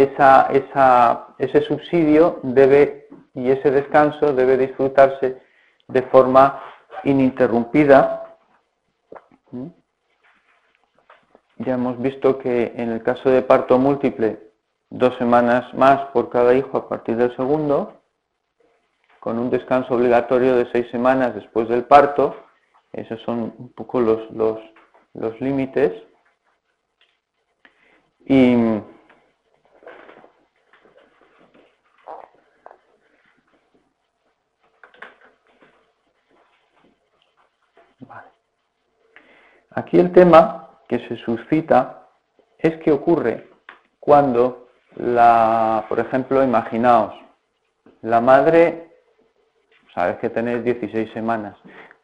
ese 1.38 1.62
subsidio 1.62 2.40
debe 2.42 3.08
y 3.36 3.52
ese 3.52 3.70
descanso 3.70 4.34
debe 4.34 4.58
disfrutarse 4.58 5.40
de 5.88 6.02
forma 6.04 6.60
ininterrumpida. 7.04 8.24
Ya 11.58 11.76
hemos 11.76 11.98
visto 12.02 12.38
que 12.38 12.74
en 12.76 12.90
el 12.90 13.02
caso 13.02 13.30
de 13.30 13.42
parto 13.42 13.78
múltiple, 13.78 14.40
dos 14.90 15.18
semanas 15.18 15.74
más 15.74 16.02
por 16.12 16.30
cada 16.30 16.54
hijo 16.54 16.78
a 16.78 16.90
partir 16.90 17.16
del 17.16 17.36
segundo, 17.36 18.02
con 19.22 19.40
un 19.40 19.50
descanso 19.50 19.96
obligatorio 19.96 20.56
de 20.56 20.70
seis 20.72 20.88
semanas 20.92 21.34
después 21.34 21.68
del 21.70 21.86
parto. 21.86 22.36
Esos 22.92 23.22
son 23.22 23.54
un 23.58 23.70
poco 23.74 24.02
los, 24.02 24.30
los, 24.32 24.60
los 25.14 25.40
límites. 25.42 25.94
Y 28.26 28.82
Aquí 39.78 40.00
el 40.00 40.14
tema 40.14 40.65
que 40.88 41.00
se 41.08 41.18
suscita 41.18 42.08
es 42.58 42.78
que 42.78 42.92
ocurre 42.92 43.50
cuando 44.00 44.68
la, 44.96 45.86
por 45.90 46.00
ejemplo, 46.00 46.44
imaginaos, 46.44 47.14
la 48.02 48.22
madre, 48.22 48.92
sabes 49.94 50.18
que 50.18 50.30
tenéis 50.30 50.64
16 50.64 51.12
semanas, 51.12 51.58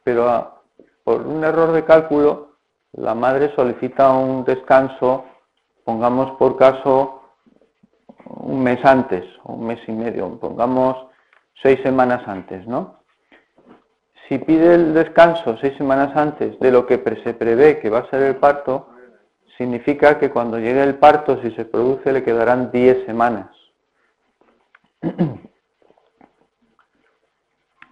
pero 0.03 0.29
ah, 0.29 0.61
por 1.03 1.25
un 1.25 1.43
error 1.43 1.71
de 1.71 1.85
cálculo, 1.85 2.55
la 2.93 3.15
madre 3.15 3.53
solicita 3.55 4.11
un 4.11 4.43
descanso, 4.43 5.25
pongamos 5.83 6.31
por 6.37 6.57
caso 6.57 7.21
un 8.25 8.63
mes 8.63 8.83
antes, 8.83 9.23
un 9.43 9.65
mes 9.65 9.79
y 9.87 9.91
medio, 9.91 10.39
pongamos 10.39 10.97
seis 11.61 11.79
semanas 11.83 12.27
antes, 12.27 12.65
¿no? 12.67 13.00
Si 14.31 14.39
pide 14.39 14.75
el 14.75 14.93
descanso 14.93 15.57
seis 15.57 15.75
semanas 15.75 16.15
antes 16.15 16.57
de 16.61 16.71
lo 16.71 16.85
que 16.87 17.03
se 17.21 17.33
prevé 17.33 17.81
que 17.81 17.89
va 17.89 17.99
a 17.99 18.09
ser 18.09 18.21
el 18.21 18.37
parto, 18.37 18.87
significa 19.57 20.17
que 20.19 20.29
cuando 20.29 20.57
llegue 20.57 20.81
el 20.81 20.95
parto, 20.95 21.41
si 21.41 21.51
se 21.51 21.65
produce, 21.65 22.13
le 22.13 22.23
quedarán 22.23 22.71
10 22.71 23.05
semanas. 23.05 23.49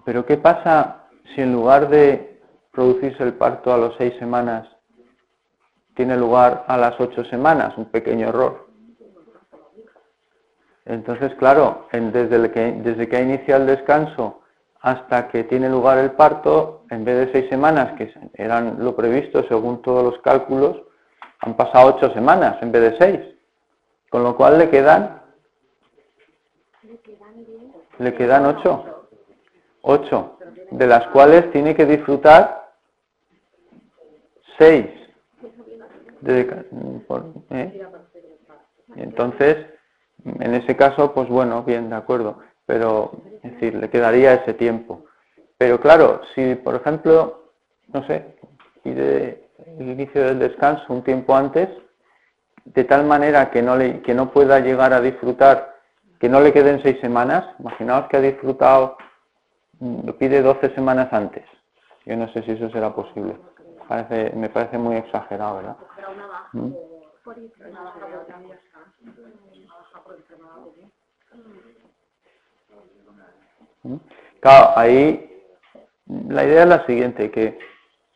Pero 0.05 0.25
¿qué 0.25 0.37
pasa 0.37 1.07
si 1.35 1.41
en 1.41 1.51
lugar 1.51 1.89
de 1.89 2.39
producirse 2.71 3.21
el 3.21 3.33
parto 3.33 3.73
a 3.73 3.77
las 3.77 3.95
6 3.97 4.13
semanas, 4.17 4.65
tiene 5.93 6.15
lugar 6.15 6.63
a 6.69 6.77
las 6.77 6.97
8 6.97 7.25
semanas? 7.25 7.77
Un 7.77 7.91
pequeño 7.91 8.29
error. 8.29 8.69
Entonces, 10.85 11.35
claro, 11.35 11.89
desde, 11.91 12.49
que, 12.49 12.71
desde 12.81 13.09
que 13.09 13.17
ha 13.17 13.21
iniciado 13.23 13.63
el 13.63 13.75
descanso 13.75 14.38
hasta 14.81 15.27
que 15.27 15.43
tiene 15.43 15.69
lugar 15.69 15.97
el 15.97 16.11
parto, 16.11 16.85
en 16.89 17.03
vez 17.03 17.27
de 17.27 17.31
6 17.33 17.49
semanas, 17.49 17.93
que 17.97 18.13
eran 18.35 18.83
lo 18.83 18.95
previsto 18.95 19.43
según 19.47 19.81
todos 19.81 20.03
los 20.03 20.21
cálculos, 20.21 20.77
han 21.39 21.55
pasado 21.55 21.95
ocho 21.95 22.13
semanas 22.13 22.57
en 22.61 22.71
vez 22.71 22.81
de 22.81 22.97
seis. 22.97 23.19
Con 24.09 24.23
lo 24.23 24.35
cual 24.35 24.57
le 24.57 24.69
quedan. 24.69 25.21
Le 27.99 28.13
quedan 28.13 28.45
ocho. 28.45 29.07
Ocho. 29.81 30.37
De 30.71 30.87
las 30.87 31.07
cuales 31.07 31.51
tiene 31.51 31.75
que 31.75 31.85
disfrutar 31.85 32.73
seis. 34.57 34.87
¿eh? 37.51 37.87
Entonces, 38.95 39.65
en 40.25 40.53
ese 40.55 40.75
caso, 40.75 41.13
pues 41.13 41.29
bueno, 41.29 41.63
bien, 41.63 41.89
de 41.89 41.95
acuerdo. 41.95 42.39
Pero, 42.69 43.11
es 43.41 43.51
decir, 43.53 43.73
le 43.73 43.89
quedaría 43.89 44.35
ese 44.35 44.53
tiempo. 44.53 45.05
Pero 45.57 45.81
claro, 45.81 46.21
si 46.35 46.53
por 46.53 46.75
ejemplo, 46.75 47.45
no 47.91 48.05
sé, 48.05 48.35
pide 48.83 49.49
el 49.79 49.89
inicio 49.89 50.23
del 50.23 50.37
descanso 50.37 50.93
un 50.93 51.03
tiempo 51.03 51.35
antes, 51.35 51.67
de 52.65 52.83
tal 52.83 53.05
manera 53.05 53.49
que 53.49 53.63
no, 53.63 53.75
le, 53.75 54.03
que 54.03 54.13
no 54.13 54.29
pueda 54.29 54.59
llegar 54.59 54.93
a 54.93 55.01
disfrutar, 55.01 55.77
que 56.19 56.29
no 56.29 56.41
le 56.41 56.53
queden 56.53 56.79
seis 56.83 56.99
semanas. 57.01 57.43
Imaginaos 57.57 58.07
que 58.07 58.17
ha 58.17 58.21
disfrutado, 58.21 58.97
mm, 59.79 60.05
lo 60.05 60.15
pide 60.15 60.43
12 60.43 60.69
semanas 60.75 61.11
antes. 61.11 61.45
Yo 62.05 62.15
no 62.17 62.31
sé 62.33 62.43
si 62.43 62.51
eso 62.51 62.69
será 62.69 62.93
posible. 62.93 63.35
me 64.35 64.49
parece 64.49 64.77
muy 64.77 64.95
exagerado, 64.97 65.55
¿verdad? 65.55 65.77
¿Mm? 66.53 66.71
¿Mm? 73.89 73.95
Claro, 74.39 74.71
ahí 74.75 75.29
la 76.29 76.43
idea 76.45 76.63
es 76.63 76.69
la 76.69 76.85
siguiente, 76.85 77.29
que 77.31 77.57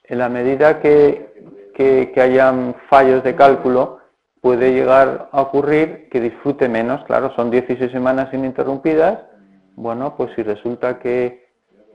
en 0.05 0.17
la 0.19 0.29
medida 0.29 0.79
que 0.79 1.33
que, 1.73 2.13
hayan 2.21 2.75
fallos 2.89 3.23
de 3.23 3.35
cálculo, 3.35 3.99
puede 4.41 4.73
llegar 4.73 5.29
a 5.31 5.41
ocurrir 5.41 6.09
que 6.09 6.19
disfrute 6.19 6.69
menos. 6.69 7.03
Claro, 7.05 7.33
son 7.35 7.49
16 7.51 7.91
semanas 7.91 8.33
ininterrumpidas. 8.33 9.19
Bueno, 9.75 10.15
pues 10.15 10.31
si 10.35 10.43
resulta 10.43 10.99
que, 10.99 11.47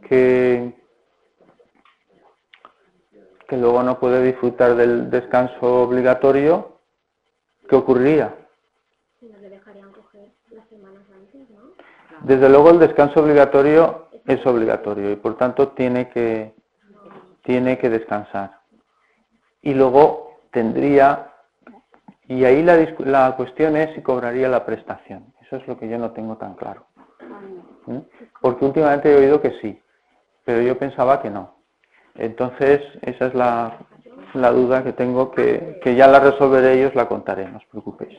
que, 0.09 0.75
que 3.49 3.57
luego 3.57 3.83
no 3.83 3.99
puede 4.01 4.23
disfrutar 4.23 4.75
del 4.75 5.11
descanso 5.11 5.83
obligatorio, 5.83 6.81
¿qué 7.69 7.77
ocurriría? 7.77 8.35
Desde 12.29 12.51
luego 12.51 12.69
el 12.69 12.79
descanso 12.79 13.21
obligatorio 13.21 14.09
es 14.27 14.45
obligatorio 14.45 15.11
y 15.11 15.17
por 15.17 15.39
tanto 15.39 15.69
tiene 15.69 16.11
que, 16.11 16.53
tiene 17.43 17.79
que 17.79 17.89
descansar 17.89 18.59
y 19.63 19.73
luego 19.73 20.37
tendría, 20.51 21.33
y 22.27 22.45
ahí 22.45 22.63
la, 22.63 22.77
la 22.99 23.35
cuestión 23.35 23.79
es 23.79 23.95
si 23.95 24.03
cobraría 24.03 24.47
la 24.51 24.67
prestación. 24.67 25.33
Eso 25.41 25.57
es 25.57 25.67
lo 25.67 25.79
que 25.79 25.89
yo 25.89 25.97
no 25.97 26.11
tengo 26.11 26.37
tan 26.37 26.53
claro. 26.53 26.85
¿Mm? 27.87 28.01
Porque 28.43 28.65
últimamente 28.67 29.11
he 29.11 29.17
oído 29.17 29.41
que 29.41 29.59
sí, 29.63 29.81
pero 30.45 30.61
yo 30.61 30.79
pensaba 30.79 31.23
que 31.23 31.31
no. 31.31 31.55
Entonces, 32.15 32.83
esa 33.01 33.29
es 33.29 33.35
la, 33.35 33.79
la 34.35 34.51
duda 34.51 34.85
que 34.85 34.93
tengo, 34.93 35.31
que, 35.31 35.81
que, 35.83 35.95
ya 35.95 36.07
la 36.07 36.21
resolveré 36.21 36.79
y 36.79 36.85
os 36.85 36.95
la 36.95 37.09
contaré, 37.09 37.49
no 37.49 37.57
os 37.57 37.65
preocupéis. 37.65 38.19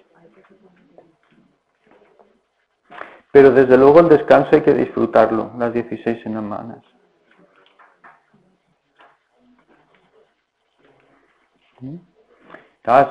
Pero 3.32 3.52
desde 3.52 3.78
luego 3.78 4.00
el 4.00 4.10
descanso 4.10 4.50
hay 4.54 4.62
que 4.62 4.74
disfrutarlo, 4.74 5.52
las 5.58 5.74
16 5.74 6.24
semanas. 6.24 6.80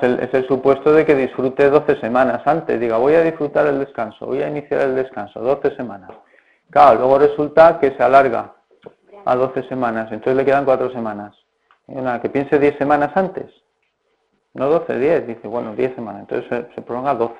es, 0.00 0.34
el, 0.34 0.46
supuesto 0.46 0.92
de 0.92 1.06
que 1.06 1.14
disfrute 1.14 1.70
12 1.70 2.00
semanas 2.00 2.42
antes. 2.46 2.80
Diga, 2.80 2.98
voy 2.98 3.14
a 3.14 3.22
disfrutar 3.22 3.66
el 3.66 3.78
descanso, 3.78 4.26
voy 4.26 4.42
a 4.42 4.48
iniciar 4.48 4.82
el 4.82 4.96
descanso, 4.96 5.40
12 5.40 5.76
semanas. 5.76 6.10
Claro, 6.70 6.98
luego 6.98 7.18
resulta 7.18 7.78
que 7.78 7.92
se 7.92 8.02
alarga 8.02 8.54
a 9.24 9.36
12 9.36 9.68
semanas, 9.68 10.10
entonces 10.10 10.36
le 10.36 10.44
quedan 10.44 10.64
4 10.64 10.90
semanas. 10.90 11.34
Que 12.20 12.28
piense 12.28 12.58
10 12.58 12.76
semanas 12.76 13.10
antes. 13.14 13.46
No 14.58 14.68
12, 14.68 14.98
10. 14.98 15.26
Dice, 15.28 15.46
bueno, 15.46 15.74
10 15.76 15.94
semanas. 15.94 16.22
Entonces 16.28 16.66
se, 16.74 16.82
prolonga 16.82 17.14
12. 17.14 17.34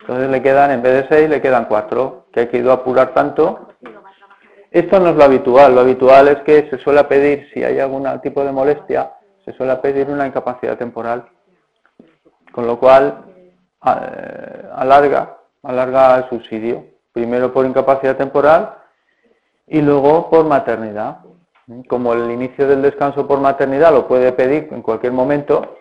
Entonces 0.00 0.30
le 0.30 0.40
quedan, 0.40 0.70
en 0.70 0.82
vez 0.82 1.08
de 1.08 1.16
6, 1.16 1.28
le 1.28 1.42
quedan 1.42 1.64
4. 1.64 2.26
Que 2.32 2.40
hay 2.40 2.46
que 2.46 2.58
ir 2.58 2.70
a 2.70 2.74
apurar 2.74 3.12
tanto. 3.12 3.68
Esto 4.70 5.00
no 5.00 5.10
es 5.10 5.16
lo 5.16 5.24
habitual. 5.24 5.74
Lo 5.74 5.80
habitual 5.80 6.28
es 6.28 6.36
que 6.42 6.70
se 6.70 6.78
suele 6.78 7.02
pedir, 7.04 7.48
si 7.52 7.64
hay 7.64 7.80
algún 7.80 8.08
tipo 8.22 8.44
de 8.44 8.52
molestia, 8.52 9.10
se 9.44 9.52
suele 9.52 9.74
pedir 9.76 10.08
una 10.08 10.26
incapacidad 10.26 10.78
temporal, 10.78 11.24
con 12.52 12.66
lo 12.66 12.78
cual 12.78 13.24
eh, 13.84 14.68
alarga, 14.74 15.36
alarga 15.62 16.16
el 16.18 16.28
subsidio, 16.28 16.86
primero 17.12 17.52
por 17.52 17.66
incapacidad 17.66 18.16
temporal 18.16 18.74
y 19.66 19.82
luego 19.82 20.30
por 20.30 20.44
maternidad. 20.44 21.18
Como 21.88 22.12
el 22.12 22.30
inicio 22.30 22.68
del 22.68 22.82
descanso 22.82 23.26
por 23.26 23.40
maternidad 23.40 23.92
lo 23.92 24.06
puede 24.06 24.32
pedir 24.32 24.68
en 24.70 24.82
cualquier 24.82 25.12
momento, 25.12 25.76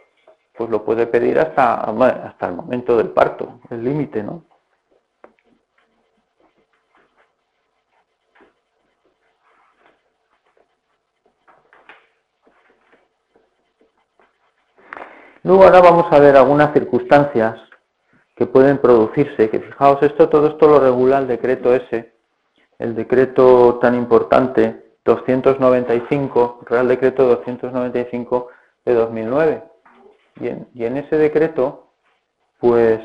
pues 0.56 0.70
lo 0.70 0.84
puede 0.86 1.08
pedir 1.08 1.40
hasta, 1.40 1.76
hasta 1.76 2.48
el 2.48 2.56
momento 2.56 2.98
del 2.98 3.10
parto, 3.10 3.60
el 3.70 3.84
límite, 3.84 4.24
¿no? 4.24 4.44
Luego 15.44 15.66
ahora 15.66 15.82
vamos 15.82 16.06
a 16.10 16.20
ver 16.20 16.38
algunas 16.38 16.72
circunstancias 16.72 17.60
que 18.36 18.46
pueden 18.46 18.78
producirse, 18.78 19.50
que 19.50 19.60
fijaos, 19.60 20.02
esto 20.02 20.30
todo 20.30 20.48
esto 20.48 20.68
lo 20.68 20.80
regula 20.80 21.18
el 21.18 21.28
decreto 21.28 21.74
S, 21.74 22.14
el 22.80 22.96
decreto 22.96 23.78
tan 23.82 23.94
importante 23.94 24.96
295, 25.04 26.62
Real 26.66 26.88
Decreto 26.88 27.28
295 27.28 28.48
de 28.86 28.94
2009. 28.94 29.73
Y 30.38 30.48
en, 30.48 30.68
y 30.74 30.86
en 30.86 30.98
ese 30.98 31.18
decreto, 31.18 31.92
pues 32.60 33.00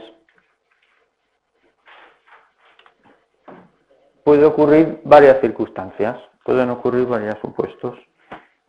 puede 4.25 4.45
ocurrir 4.45 5.01
varias 5.05 5.41
circunstancias, 5.41 6.19
pueden 6.45 6.71
ocurrir 6.71 7.07
varios 7.07 7.39
supuestos. 7.41 7.99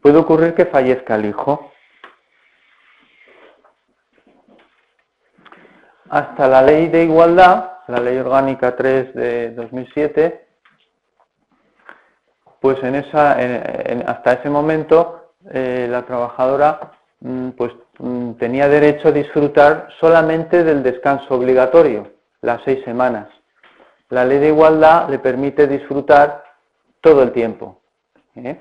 Puede 0.02 0.18
ocurrir 0.18 0.54
que 0.54 0.66
fallezca 0.66 1.16
el 1.16 1.26
hijo. 1.26 1.72
Hasta 6.10 6.48
la 6.48 6.62
ley 6.62 6.88
de 6.88 7.04
igualdad, 7.04 7.80
la 7.88 8.00
ley 8.00 8.18
orgánica 8.18 8.76
3 8.76 9.14
de 9.14 9.52
2007, 9.52 10.48
pues 12.62 12.82
en 12.84 12.96
esa, 12.96 13.38
hasta 14.08 14.34
ese 14.34 14.50
momento 14.50 15.34
eh, 15.52 15.88
la 15.90 16.06
trabajadora 16.06 16.92
mm, 17.20 17.50
pues, 17.50 17.74
tenía 18.38 18.70
derecho 18.70 19.10
a 19.10 19.12
disfrutar 19.12 19.90
solamente 20.00 20.64
del 20.64 20.84
descanso 20.84 21.36
obligatorio, 21.36 22.14
las 22.42 22.62
seis 22.64 22.84
semanas. 22.86 23.28
La 24.10 24.26
ley 24.26 24.40
de 24.40 24.48
igualdad 24.48 25.10
le 25.10 25.20
permite 25.20 25.68
disfrutar 25.68 26.44
todo 27.02 27.24
el 27.24 27.32
tiempo, 27.32 27.82
¿eh? 28.36 28.60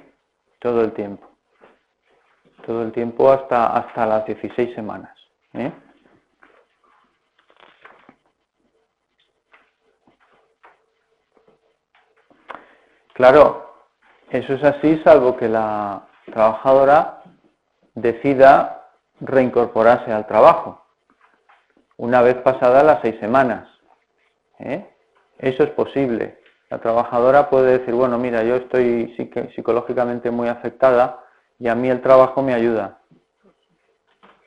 todo 0.58 0.82
el 0.82 0.92
tiempo, 0.92 1.26
todo 2.66 2.82
el 2.82 2.92
tiempo 2.92 3.30
hasta, 3.30 3.76
hasta 3.76 4.06
las 4.06 4.26
16 4.26 4.74
semanas. 4.74 5.16
¿eh? 5.54 5.72
Claro, 13.14 13.74
eso 14.30 14.54
es 14.54 14.64
así, 14.64 15.00
salvo 15.04 15.36
que 15.36 15.48
la 15.48 16.06
trabajadora 16.26 17.22
decida 17.94 18.77
reincorporarse 19.20 20.12
al 20.12 20.26
trabajo, 20.26 20.84
una 21.96 22.22
vez 22.22 22.36
pasadas 22.36 22.84
las 22.84 23.00
seis 23.02 23.16
semanas. 23.20 23.68
¿eh? 24.58 24.86
Eso 25.38 25.64
es 25.64 25.70
posible. 25.70 26.38
La 26.70 26.78
trabajadora 26.78 27.48
puede 27.48 27.78
decir, 27.78 27.94
bueno, 27.94 28.18
mira, 28.18 28.42
yo 28.44 28.56
estoy 28.56 29.14
psicológicamente 29.54 30.30
muy 30.30 30.48
afectada 30.48 31.24
y 31.58 31.68
a 31.68 31.74
mí 31.74 31.88
el 31.88 32.02
trabajo 32.02 32.42
me 32.42 32.54
ayuda. 32.54 32.98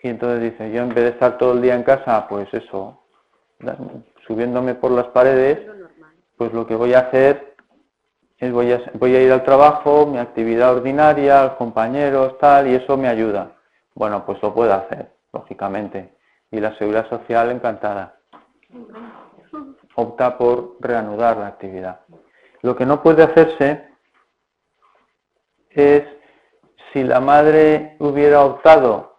Y 0.03 0.09
entonces 0.09 0.51
dice, 0.51 0.71
yo 0.71 0.81
en 0.81 0.89
vez 0.89 1.03
de 1.03 1.09
estar 1.09 1.37
todo 1.37 1.53
el 1.53 1.61
día 1.61 1.75
en 1.75 1.83
casa, 1.83 2.27
pues 2.27 2.51
eso, 2.53 3.03
subiéndome 4.27 4.75
por 4.75 4.91
las 4.91 5.07
paredes, 5.07 5.59
pues 6.37 6.53
lo 6.53 6.65
que 6.65 6.75
voy 6.75 6.93
a 6.93 6.99
hacer 6.99 7.51
voy 8.49 8.71
a, 8.71 8.81
voy 8.95 9.15
a 9.15 9.21
ir 9.21 9.31
al 9.31 9.43
trabajo, 9.43 10.07
mi 10.07 10.17
actividad 10.17 10.75
ordinaria, 10.75 11.43
los 11.43 11.53
compañeros, 11.53 12.39
tal, 12.39 12.67
y 12.67 12.75
eso 12.75 12.97
me 12.97 13.07
ayuda. 13.07 13.51
Bueno, 13.95 14.25
pues 14.25 14.41
lo 14.41 14.53
puedo 14.53 14.73
hacer, 14.73 15.11
lógicamente. 15.33 16.15
Y 16.51 16.59
la 16.59 16.77
seguridad 16.77 17.09
social 17.09 17.51
encantada. 17.51 18.15
Opta 19.95 20.37
por 20.37 20.77
reanudar 20.79 21.37
la 21.37 21.47
actividad. 21.47 22.01
Lo 22.61 22.75
que 22.75 22.85
no 22.85 23.01
puede 23.01 23.23
hacerse 23.23 23.89
es 25.69 26.03
si 26.91 27.03
la 27.03 27.19
madre 27.19 27.95
hubiera 27.99 28.43
optado 28.43 29.15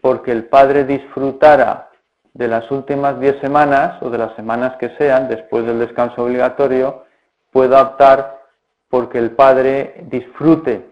porque 0.00 0.32
el 0.32 0.46
padre 0.46 0.84
disfrutara 0.84 1.90
de 2.34 2.48
las 2.48 2.70
últimas 2.70 3.20
10 3.20 3.40
semanas 3.40 4.02
o 4.02 4.10
de 4.10 4.18
las 4.18 4.34
semanas 4.34 4.76
que 4.78 4.96
sean 4.96 5.28
después 5.28 5.64
del 5.64 5.78
descanso 5.78 6.24
obligatorio, 6.24 7.04
pueda 7.52 7.82
optar 7.82 8.42
porque 8.88 9.18
el 9.18 9.32
padre 9.32 10.04
disfrute 10.08 10.90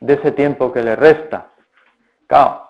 de 0.00 0.14
ese 0.14 0.32
tiempo 0.32 0.72
que 0.72 0.82
le 0.82 0.96
resta. 0.96 1.52
Claro, 2.26 2.69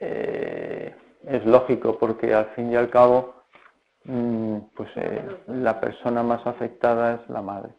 eh, 0.00 0.94
es 1.26 1.44
lógico 1.44 1.98
porque 1.98 2.34
al 2.34 2.46
fin 2.54 2.72
y 2.72 2.76
al 2.76 2.90
cabo 2.90 3.34
mm, 4.04 4.58
pues 4.74 4.88
eh, 4.96 5.22
la 5.48 5.80
persona 5.80 6.22
más 6.22 6.46
afectada 6.46 7.14
es 7.14 7.28
la 7.28 7.42
madre. 7.42 7.72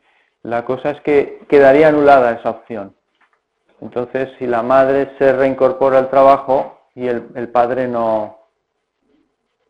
La 0.43 0.63
cosa 0.63 0.91
es 0.91 1.01
que 1.01 1.45
quedaría 1.49 1.89
anulada 1.89 2.32
esa 2.32 2.51
opción. 2.51 2.95
Entonces, 3.82 4.30
si 4.38 4.47
la 4.47 4.61
madre 4.61 5.15
se 5.17 5.34
reincorpora 5.34 5.99
al 5.99 6.09
trabajo 6.09 6.82
y 6.95 7.07
el, 7.07 7.30
el 7.36 7.49
padre 7.49 7.88
no, 7.88 8.39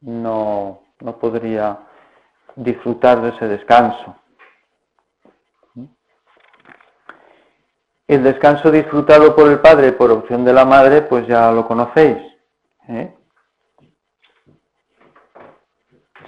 no, 0.02 0.82
no 1.00 1.18
podría 1.18 1.80
disfrutar 2.56 3.22
de 3.22 3.30
ese 3.30 3.48
descanso. 3.48 4.16
El 8.08 8.24
descanso 8.24 8.72
disfrutado 8.72 9.36
por 9.36 9.48
el 9.48 9.60
padre 9.60 9.92
por 9.92 10.10
opción 10.10 10.44
de 10.44 10.54
la 10.54 10.66
madre, 10.66 11.04
pues 11.04 11.28
ya 11.28 11.52
lo 11.52 11.68
conocéis. 11.68 12.29
¿Eh? 12.90 13.16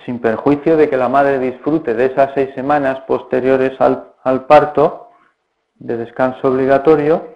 Sin 0.05 0.19
perjuicio 0.19 0.77
de 0.77 0.89
que 0.89 0.97
la 0.97 1.09
madre 1.09 1.39
disfrute 1.39 1.93
de 1.93 2.05
esas 2.05 2.31
seis 2.33 2.53
semanas 2.55 3.01
posteriores 3.01 3.79
al, 3.79 4.13
al 4.23 4.45
parto 4.45 5.09
de 5.75 5.97
descanso 5.97 6.47
obligatorio, 6.47 7.35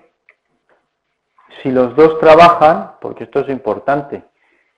si 1.61 1.71
los 1.71 1.95
dos 1.95 2.19
trabajan, 2.19 2.93
porque 3.01 3.25
esto 3.25 3.41
es 3.41 3.49
importante, 3.49 4.23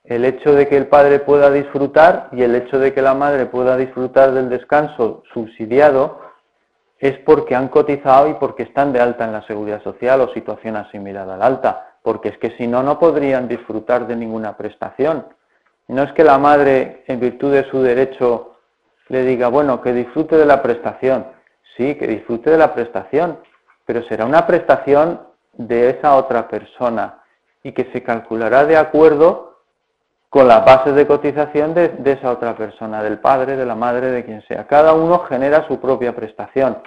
el 0.04 0.24
hecho 0.24 0.54
de 0.54 0.68
que 0.68 0.78
el 0.78 0.88
padre 0.88 1.20
pueda 1.20 1.52
disfrutar 1.52 2.30
y 2.32 2.42
el 2.44 2.56
hecho 2.56 2.80
de 2.80 2.94
que 2.94 3.02
la 3.02 3.14
madre 3.14 3.46
pueda 3.46 3.76
disfrutar 3.76 4.32
del 4.32 4.50
descanso 4.50 5.24
subsidiado 5.34 6.22
es 7.00 7.18
porque 7.20 7.56
han 7.56 7.68
cotizado 7.68 8.30
y 8.30 8.34
porque 8.36 8.64
están 8.64 8.94
de 8.94 9.02
alta 9.02 9.26
en 9.26 9.34
la 9.34 9.46
seguridad 9.46 9.84
social 9.84 10.22
o 10.22 10.34
situación 10.34 10.78
asimilada 10.78 11.36
al 11.36 11.42
alta, 11.42 11.87
porque 12.08 12.30
es 12.30 12.38
que 12.38 12.52
si 12.52 12.68
no, 12.68 12.84
no 12.84 13.00
podrían 13.00 13.50
disfrutar 13.50 14.08
de 14.08 14.16
ninguna 14.16 14.56
prestación. 14.56 15.26
No 15.90 16.04
es 16.04 16.14
que 16.14 16.24
la 16.24 16.38
madre, 16.38 17.04
en 17.06 17.20
virtud 17.20 17.52
de 17.52 17.70
su 17.70 17.82
derecho, 17.82 18.56
le 19.10 19.24
diga, 19.24 19.50
bueno, 19.50 19.82
que 19.82 19.92
disfrute 19.92 20.38
de 20.38 20.46
la 20.46 20.64
prestación. 20.64 21.28
Sí, 21.76 21.96
que 21.96 22.08
disfrute 22.08 22.50
de 22.50 22.58
la 22.58 22.74
prestación, 22.74 23.40
pero 23.84 24.04
será 24.04 24.24
una 24.24 24.48
prestación 24.48 25.20
de 25.52 25.90
esa 25.90 26.16
otra 26.16 26.48
persona 26.48 27.24
y 27.62 27.74
que 27.74 27.92
se 27.92 28.02
calculará 28.04 28.64
de 28.64 28.78
acuerdo 28.78 29.58
con 30.30 30.48
las 30.48 30.64
bases 30.64 30.96
de 30.96 31.06
cotización 31.06 31.74
de, 31.74 31.92
esa 32.06 32.32
otra 32.32 32.56
persona, 32.56 33.04
del 33.04 33.20
padre, 33.20 33.58
de 33.58 33.66
la 33.66 33.76
madre, 33.76 34.12
de 34.12 34.24
quien 34.24 34.42
sea. 34.48 34.66
Cada 34.66 34.94
uno 34.94 35.26
genera 35.26 35.68
su 35.68 35.78
propia 35.82 36.16
prestación. 36.16 36.78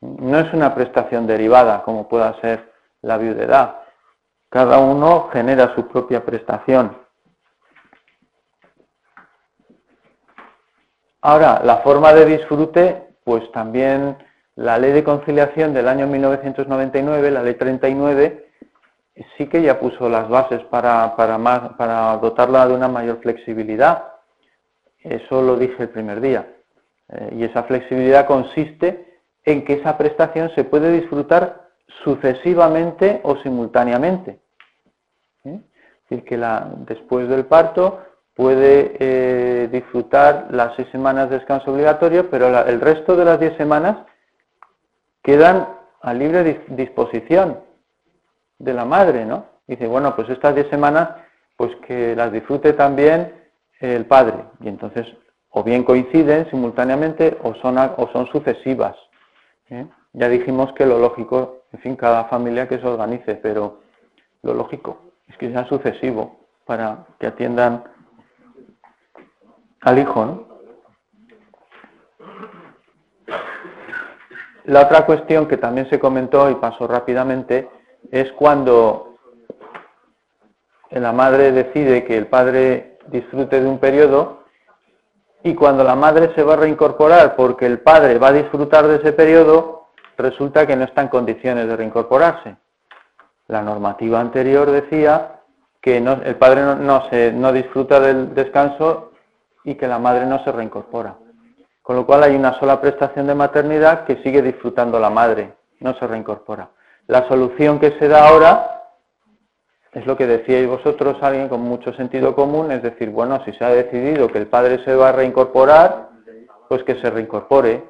No 0.00 0.38
es 0.38 0.50
una 0.54 0.74
prestación 0.74 1.26
derivada 1.26 1.82
como 1.82 2.08
pueda 2.08 2.40
ser 2.40 2.72
la 3.02 3.18
viudedad. 3.18 3.82
Cada 4.56 4.78
uno 4.78 5.28
genera 5.34 5.74
su 5.74 5.86
propia 5.86 6.24
prestación. 6.24 6.96
Ahora, 11.20 11.60
la 11.62 11.82
forma 11.82 12.14
de 12.14 12.24
disfrute, 12.24 13.06
pues 13.22 13.52
también 13.52 14.16
la 14.54 14.78
ley 14.78 14.92
de 14.92 15.04
conciliación 15.04 15.74
del 15.74 15.86
año 15.86 16.06
1999, 16.06 17.30
la 17.32 17.42
ley 17.42 17.52
39, 17.52 18.48
sí 19.36 19.46
que 19.46 19.60
ya 19.60 19.78
puso 19.78 20.08
las 20.08 20.26
bases 20.26 20.62
para, 20.70 22.18
dotarla 22.22 22.66
de 22.66 22.72
una 22.72 22.88
mayor 22.88 23.20
flexibilidad. 23.20 24.04
Eso 25.00 25.42
lo 25.42 25.58
dije 25.58 25.82
el 25.82 25.90
primer 25.90 26.22
día. 26.22 26.46
Eh, 27.10 27.28
y 27.40 27.44
esa 27.44 27.64
flexibilidad 27.64 28.26
consiste 28.26 29.20
en 29.44 29.66
que 29.66 29.74
esa 29.74 29.98
prestación 29.98 30.50
se 30.54 30.64
puede 30.64 30.92
disfrutar 30.92 31.68
sucesivamente 32.02 33.20
o 33.22 33.36
simultáneamente. 33.42 34.45
Decir, 36.08 36.24
que 36.24 36.36
la, 36.36 36.70
después 36.86 37.28
del 37.28 37.46
parto 37.46 38.00
puede 38.34 38.96
eh, 39.00 39.68
disfrutar 39.72 40.48
las 40.50 40.76
seis 40.76 40.88
semanas 40.92 41.30
de 41.30 41.38
descanso 41.38 41.72
obligatorio, 41.72 42.30
pero 42.30 42.46
el 42.46 42.80
resto 42.80 43.16
de 43.16 43.24
las 43.24 43.40
diez 43.40 43.56
semanas 43.56 43.96
quedan 45.22 45.68
a 46.02 46.14
libre 46.14 46.64
disposición 46.68 47.58
de 48.58 48.74
la 48.74 48.84
madre, 48.84 49.24
¿no? 49.24 49.46
Dice, 49.66 49.88
bueno, 49.88 50.14
pues 50.14 50.28
estas 50.28 50.54
10 50.54 50.68
semanas, 50.68 51.10
pues 51.56 51.74
que 51.86 52.14
las 52.14 52.30
disfrute 52.30 52.72
también 52.74 53.34
el 53.80 54.06
padre. 54.06 54.44
Y 54.60 54.68
entonces, 54.68 55.06
o 55.50 55.64
bien 55.64 55.82
coinciden 55.82 56.48
simultáneamente 56.50 57.36
o 57.42 57.54
son, 57.56 57.76
o 57.78 58.08
son 58.12 58.26
sucesivas. 58.28 58.96
¿eh? 59.70 59.86
Ya 60.12 60.28
dijimos 60.28 60.72
que 60.74 60.86
lo 60.86 60.98
lógico, 60.98 61.64
en 61.72 61.80
fin, 61.80 61.96
cada 61.96 62.26
familia 62.26 62.68
que 62.68 62.78
se 62.78 62.86
organice, 62.86 63.34
pero 63.34 63.80
lo 64.42 64.54
lógico 64.54 65.05
es 65.28 65.36
que 65.38 65.50
sea 65.50 65.66
sucesivo 65.68 66.40
para 66.64 67.06
que 67.18 67.26
atiendan 67.26 67.84
al 69.82 69.98
hijo, 69.98 70.24
¿no? 70.24 70.56
La 74.66 74.82
otra 74.82 75.06
cuestión 75.06 75.46
que 75.46 75.58
también 75.58 75.88
se 75.88 76.00
comentó 76.00 76.50
y 76.50 76.56
pasó 76.56 76.88
rápidamente 76.88 77.68
es 78.10 78.32
cuando, 78.32 79.14
la 80.90 81.12
madre 81.12 81.52
decide 81.52 82.04
que 82.04 82.16
el 82.16 82.26
padre 82.26 82.98
disfrute 83.06 83.60
de 83.60 83.68
un 83.68 83.78
periodo 83.78 84.42
y 85.44 85.54
cuando 85.54 85.84
la 85.84 85.94
madre 85.94 86.34
se 86.34 86.42
va 86.42 86.54
a 86.54 86.56
reincorporar 86.56 87.36
porque 87.36 87.64
el 87.64 87.78
padre 87.78 88.18
va 88.18 88.28
a 88.28 88.32
disfrutar 88.32 88.88
de 88.88 88.96
ese 88.96 89.12
periodo, 89.12 89.86
resulta 90.18 90.66
que 90.66 90.74
no 90.74 90.82
está 90.82 91.02
en 91.02 91.08
condiciones 91.08 91.68
de 91.68 91.76
reincorporarse. 91.76 92.56
La 93.48 93.62
normativa 93.62 94.20
anterior 94.20 94.70
decía 94.70 95.40
que 95.80 95.98
el 95.98 96.36
padre 96.36 96.62
no, 96.62 97.08
se, 97.08 97.32
no 97.32 97.52
disfruta 97.52 98.00
del 98.00 98.34
descanso 98.34 99.12
y 99.62 99.76
que 99.76 99.86
la 99.86 99.98
madre 99.98 100.26
no 100.26 100.42
se 100.42 100.50
reincorpora. 100.50 101.16
Con 101.82 101.94
lo 101.94 102.04
cual 102.04 102.24
hay 102.24 102.34
una 102.34 102.58
sola 102.58 102.80
prestación 102.80 103.28
de 103.28 103.34
maternidad 103.36 104.04
que 104.04 104.20
sigue 104.22 104.42
disfrutando 104.42 104.98
la 104.98 105.10
madre, 105.10 105.54
no 105.78 105.94
se 105.94 106.06
reincorpora. 106.06 106.70
La 107.06 107.28
solución 107.28 107.78
que 107.78 107.96
se 108.00 108.08
da 108.08 108.26
ahora 108.26 108.76
es 109.92 110.04
lo 110.04 110.16
que 110.16 110.26
decíais 110.26 110.66
vosotros, 110.66 111.16
alguien 111.22 111.48
con 111.48 111.60
mucho 111.60 111.92
sentido 111.94 112.34
común, 112.34 112.72
es 112.72 112.82
decir, 112.82 113.10
bueno, 113.10 113.40
si 113.44 113.52
se 113.52 113.64
ha 113.64 113.70
decidido 113.70 114.28
que 114.28 114.38
el 114.38 114.48
padre 114.48 114.84
se 114.84 114.94
va 114.94 115.10
a 115.10 115.12
reincorporar, 115.12 116.10
pues 116.68 116.82
que 116.82 117.00
se 117.00 117.08
reincorpore. 117.08 117.84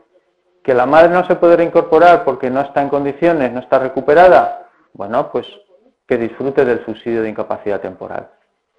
Que 0.63 0.75
la 0.75 0.85
madre 0.85 1.09
no 1.09 1.27
se 1.27 1.37
puede 1.37 1.57
reincorporar 1.57 2.25
porque 2.25 2.51
no 2.51 2.61
está 2.61 2.83
en 2.83 2.91
condiciones, 2.91 3.51
no 3.53 3.61
está 3.61 3.79
recuperada, 3.79 4.66
bueno, 4.97 5.31
pues 5.31 5.47
que 6.09 6.17
disfrute 6.17 6.65
del 6.65 6.85
subsidio 6.87 7.23
de 7.23 7.29
incapacidad 7.29 7.81
temporal. 7.81 8.31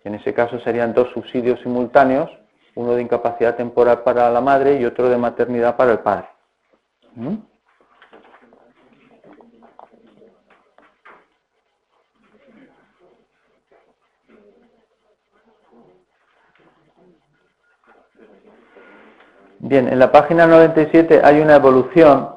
En 0.03 0.15
ese 0.15 0.33
caso 0.33 0.59
serían 0.61 0.93
dos 0.93 1.09
subsidios 1.13 1.59
simultáneos, 1.61 2.31
uno 2.75 2.95
de 2.95 3.03
incapacidad 3.03 3.55
temporal 3.55 4.01
para 4.01 4.29
la 4.31 4.41
madre 4.41 4.79
y 4.79 4.85
otro 4.85 5.09
de 5.09 5.17
maternidad 5.17 5.75
para 5.75 5.91
el 5.91 5.99
padre. 5.99 6.27
¿Mm? 7.13 7.35
Bien, 19.59 19.87
en 19.87 19.99
la 19.99 20.11
página 20.11 20.47
97 20.47 21.21
hay 21.23 21.41
una 21.41 21.57
evolución 21.57 22.29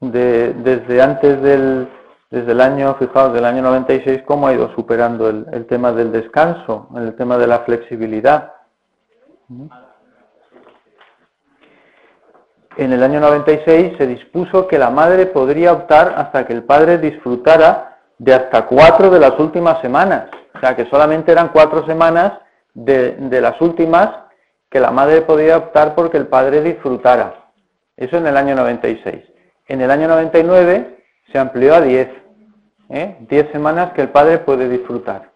de, 0.00 0.52
desde 0.52 1.00
antes 1.00 1.40
del, 1.40 1.88
desde 2.30 2.52
el 2.52 2.60
año, 2.60 2.96
fijaos, 2.98 3.32
del 3.32 3.44
año 3.44 3.62
96, 3.62 4.22
cómo 4.26 4.48
ha 4.48 4.52
ido 4.52 4.74
superando 4.74 5.28
el, 5.28 5.66
tema 5.66 5.92
del 5.92 6.10
descanso, 6.10 6.88
el 6.96 7.14
tema 7.14 7.38
de 7.38 7.46
la 7.46 7.60
flexibilidad. 7.60 8.52
En 12.76 12.92
el 12.92 13.02
año 13.02 13.20
96 13.20 13.94
se 13.96 14.06
dispuso 14.06 14.66
que 14.66 14.78
la 14.78 14.90
madre 14.90 15.26
podría 15.26 15.72
optar 15.72 16.14
hasta 16.16 16.46
que 16.46 16.52
el 16.52 16.64
padre 16.64 16.98
disfrutara 16.98 17.98
de 18.18 18.34
hasta 18.34 18.66
cuatro 18.66 19.08
de 19.10 19.20
las 19.20 19.38
últimas 19.38 19.80
semanas. 19.80 20.28
O 20.54 20.58
sea, 20.58 20.74
que 20.74 20.86
solamente 20.86 21.30
eran 21.30 21.50
cuatro 21.50 21.86
semanas 21.86 22.32
de, 22.74 23.12
de 23.12 23.40
las 23.40 23.60
últimas 23.60 24.10
que 24.68 24.80
la 24.80 24.90
madre 24.90 25.22
podía 25.22 25.58
optar 25.58 25.94
porque 25.94 26.16
el 26.16 26.26
padre 26.26 26.60
disfrutara. 26.60 27.52
Eso 27.96 28.16
en 28.16 28.26
el 28.26 28.36
año 28.36 28.56
96. 28.56 29.24
En 29.68 29.80
el 29.80 29.90
año 29.90 30.08
99 30.08 30.95
se 31.30 31.38
amplió 31.38 31.74
a 31.74 31.80
10. 31.80 32.08
10 32.88 33.20
¿eh? 33.30 33.48
semanas 33.52 33.92
que 33.92 34.02
el 34.02 34.10
padre 34.10 34.38
puede 34.38 34.68
disfrutar. 34.68 35.30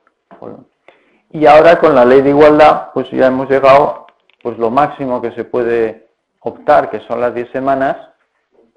Y 1.30 1.47
ahora 1.47 1.78
con 1.78 1.95
la 1.95 2.05
ley 2.05 2.22
de 2.22 2.30
igualdad, 2.30 2.91
pues 2.95 3.11
ya 3.11 3.26
hemos 3.26 3.49
llegado 3.49 4.07
pues 4.43 4.59
lo 4.59 4.70
máximo 4.70 5.20
que 5.20 5.32
se 5.32 5.45
puede 5.45 6.09
optar, 6.41 6.91
que 6.91 7.01
son 7.01 7.20
las 7.20 7.34
10 7.34 7.51
semanas, 7.51 7.97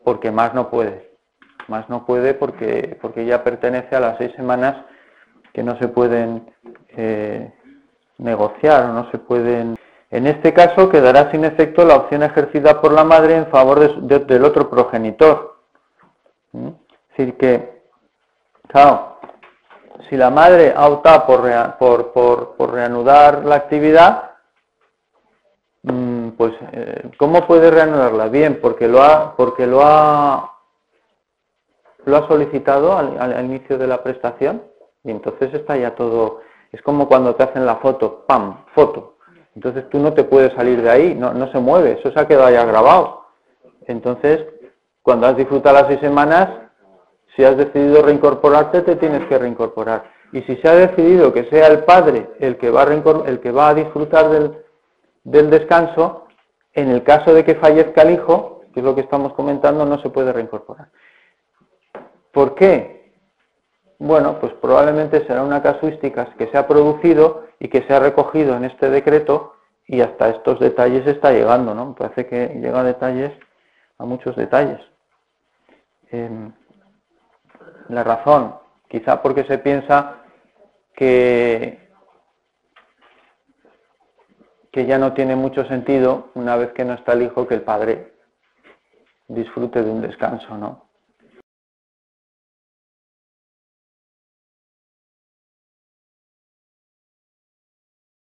porque 0.03 0.31
más 0.31 0.53
no 0.53 0.69
puede. 0.69 1.11
Más 1.67 1.87
no 1.89 2.05
puede 2.05 2.33
porque, 2.33 2.97
porque 3.01 3.25
ya 3.25 3.43
pertenece 3.43 3.95
a 3.95 3.99
las 3.99 4.17
6 4.17 4.33
semanas 4.35 4.85
que 5.53 5.63
no 5.63 5.77
se 5.77 5.87
pueden 5.87 6.51
eh, 6.89 7.53
negociar 8.17 8.85
o 8.85 8.93
no 8.93 9.09
se 9.11 9.19
pueden 9.19 9.77
en 10.13 10.27
este 10.27 10.53
caso 10.53 10.89
quedará 10.89 11.31
sin 11.31 11.43
efecto 11.43 11.83
la 11.83 11.95
opción 11.95 12.21
ejercida 12.21 12.79
por 12.79 12.91
la 12.91 13.03
madre 13.03 13.35
en 13.35 13.47
favor 13.47 13.99
del 14.03 14.45
otro 14.45 14.69
progenitor. 14.69 15.57
¿Mm? 16.51 16.67
Decir, 17.15 17.37
que, 17.37 17.81
claro, 18.67 19.17
si 20.09 20.17
la 20.17 20.29
madre 20.29 20.73
ha 20.75 20.87
optado 20.87 21.25
por, 21.77 22.71
reanudar 22.71 23.45
la 23.45 23.55
actividad, 23.55 24.31
mm, 25.83 26.29
pues, 26.29 26.53
eh, 26.71 27.11
¿cómo 27.17 27.45
puede 27.45 27.69
reanudarla? 27.69 28.27
Bien, 28.27 28.59
porque 28.61 28.87
lo 28.87 29.01
ha, 29.03 29.35
porque 29.35 29.67
lo 29.67 29.81
ha, 29.83 30.57
lo 32.05 32.17
ha 32.17 32.27
solicitado 32.27 32.97
al, 32.97 33.19
al 33.19 33.45
inicio 33.45 33.77
de 33.77 33.87
la 33.87 34.01
prestación 34.01 34.63
y 35.03 35.11
entonces 35.11 35.53
está 35.53 35.77
ya 35.77 35.95
todo, 35.95 36.41
es 36.71 36.81
como 36.81 37.07
cuando 37.07 37.35
te 37.35 37.43
hacen 37.43 37.65
la 37.65 37.75
foto, 37.75 38.25
¡pam! 38.27 38.65
Foto, 38.73 39.13
entonces 39.55 39.87
tú 39.89 39.99
no 39.99 40.13
te 40.13 40.23
puedes 40.23 40.53
salir 40.53 40.81
de 40.81 40.89
ahí, 40.89 41.15
no, 41.15 41.51
se 41.51 41.59
mueve, 41.59 41.99
eso 41.99 42.11
se 42.11 42.19
ha 42.19 42.27
quedado 42.27 42.49
ya 42.49 42.65
grabado. 42.65 43.25
Entonces, 43.85 44.45
cuando 45.01 45.27
has 45.27 45.37
disfrutado 45.37 45.75
las 45.75 45.87
seis 45.87 45.99
semanas, 45.99 46.49
si 47.35 47.43
has 47.43 47.57
decidido 47.57 48.01
reincorporarte, 48.01 48.81
te 48.81 48.95
tienes 48.95 49.25
que 49.27 49.37
reincorporar. 49.37 50.11
Y 50.31 50.41
si 50.43 50.55
se 50.57 50.67
ha 50.67 50.75
decidido 50.75 51.33
que 51.33 51.45
sea 51.45 51.67
el 51.67 51.83
padre 51.83 52.29
el 52.39 52.57
que 52.57 52.69
va 52.69 53.69
a, 53.69 53.73
disfrutar 53.73 54.29
del, 55.23 55.49
descanso, 55.49 56.27
en 56.73 56.89
el 56.89 57.03
caso 57.03 57.33
de 57.33 57.43
que 57.43 57.55
fallezca 57.55 58.01
el 58.01 58.11
hijo, 58.11 58.61
que 58.73 58.79
es 58.79 58.85
lo 58.85 58.95
que 58.95 59.01
estamos 59.01 59.33
comentando, 59.33 59.85
no 59.85 60.01
se 60.01 60.09
puede 60.09 60.33
reincorporar. 60.33 60.89
¿Por 62.31 62.55
qué? 62.55 63.13
Bueno, 63.99 64.39
pues 64.39 64.53
probablemente 64.53 65.25
será 65.27 65.43
una 65.43 65.61
casuística 65.61 66.33
que 66.35 66.47
se 66.47 66.57
ha 66.57 66.67
producido 66.67 67.45
y 67.59 67.67
que 67.67 67.83
se 67.83 67.93
ha 67.93 67.99
recogido 67.99 68.55
en 68.57 68.65
este 68.65 68.89
decreto 68.89 69.53
y 69.85 70.01
hasta 70.01 70.29
estos 70.29 70.59
detalles 70.59 71.05
está 71.05 71.31
llegando, 71.31 71.75
¿no? 71.75 71.93
Parece 71.93 72.25
que 72.25 72.47
llega 72.59 72.79
a 72.79 72.83
detalles, 72.83 73.31
a 73.99 74.05
muchos 74.05 74.35
detalles. 74.35 74.79
Em, 76.09 76.51
la 77.95 78.03
razón, 78.03 78.55
quizá 78.87 79.21
porque 79.21 79.43
se 79.45 79.57
piensa 79.57 80.17
que, 80.95 81.89
que 84.71 84.85
ya 84.85 84.97
no 84.97 85.13
tiene 85.13 85.35
mucho 85.35 85.65
sentido, 85.65 86.29
una 86.35 86.55
vez 86.55 86.71
que 86.73 86.85
no 86.85 86.93
está 86.93 87.13
el 87.13 87.23
hijo, 87.23 87.47
que 87.47 87.55
el 87.55 87.61
padre 87.61 88.13
disfrute 89.27 89.83
de 89.83 89.89
un 89.89 90.01
descanso, 90.01 90.57
¿no? 90.57 90.82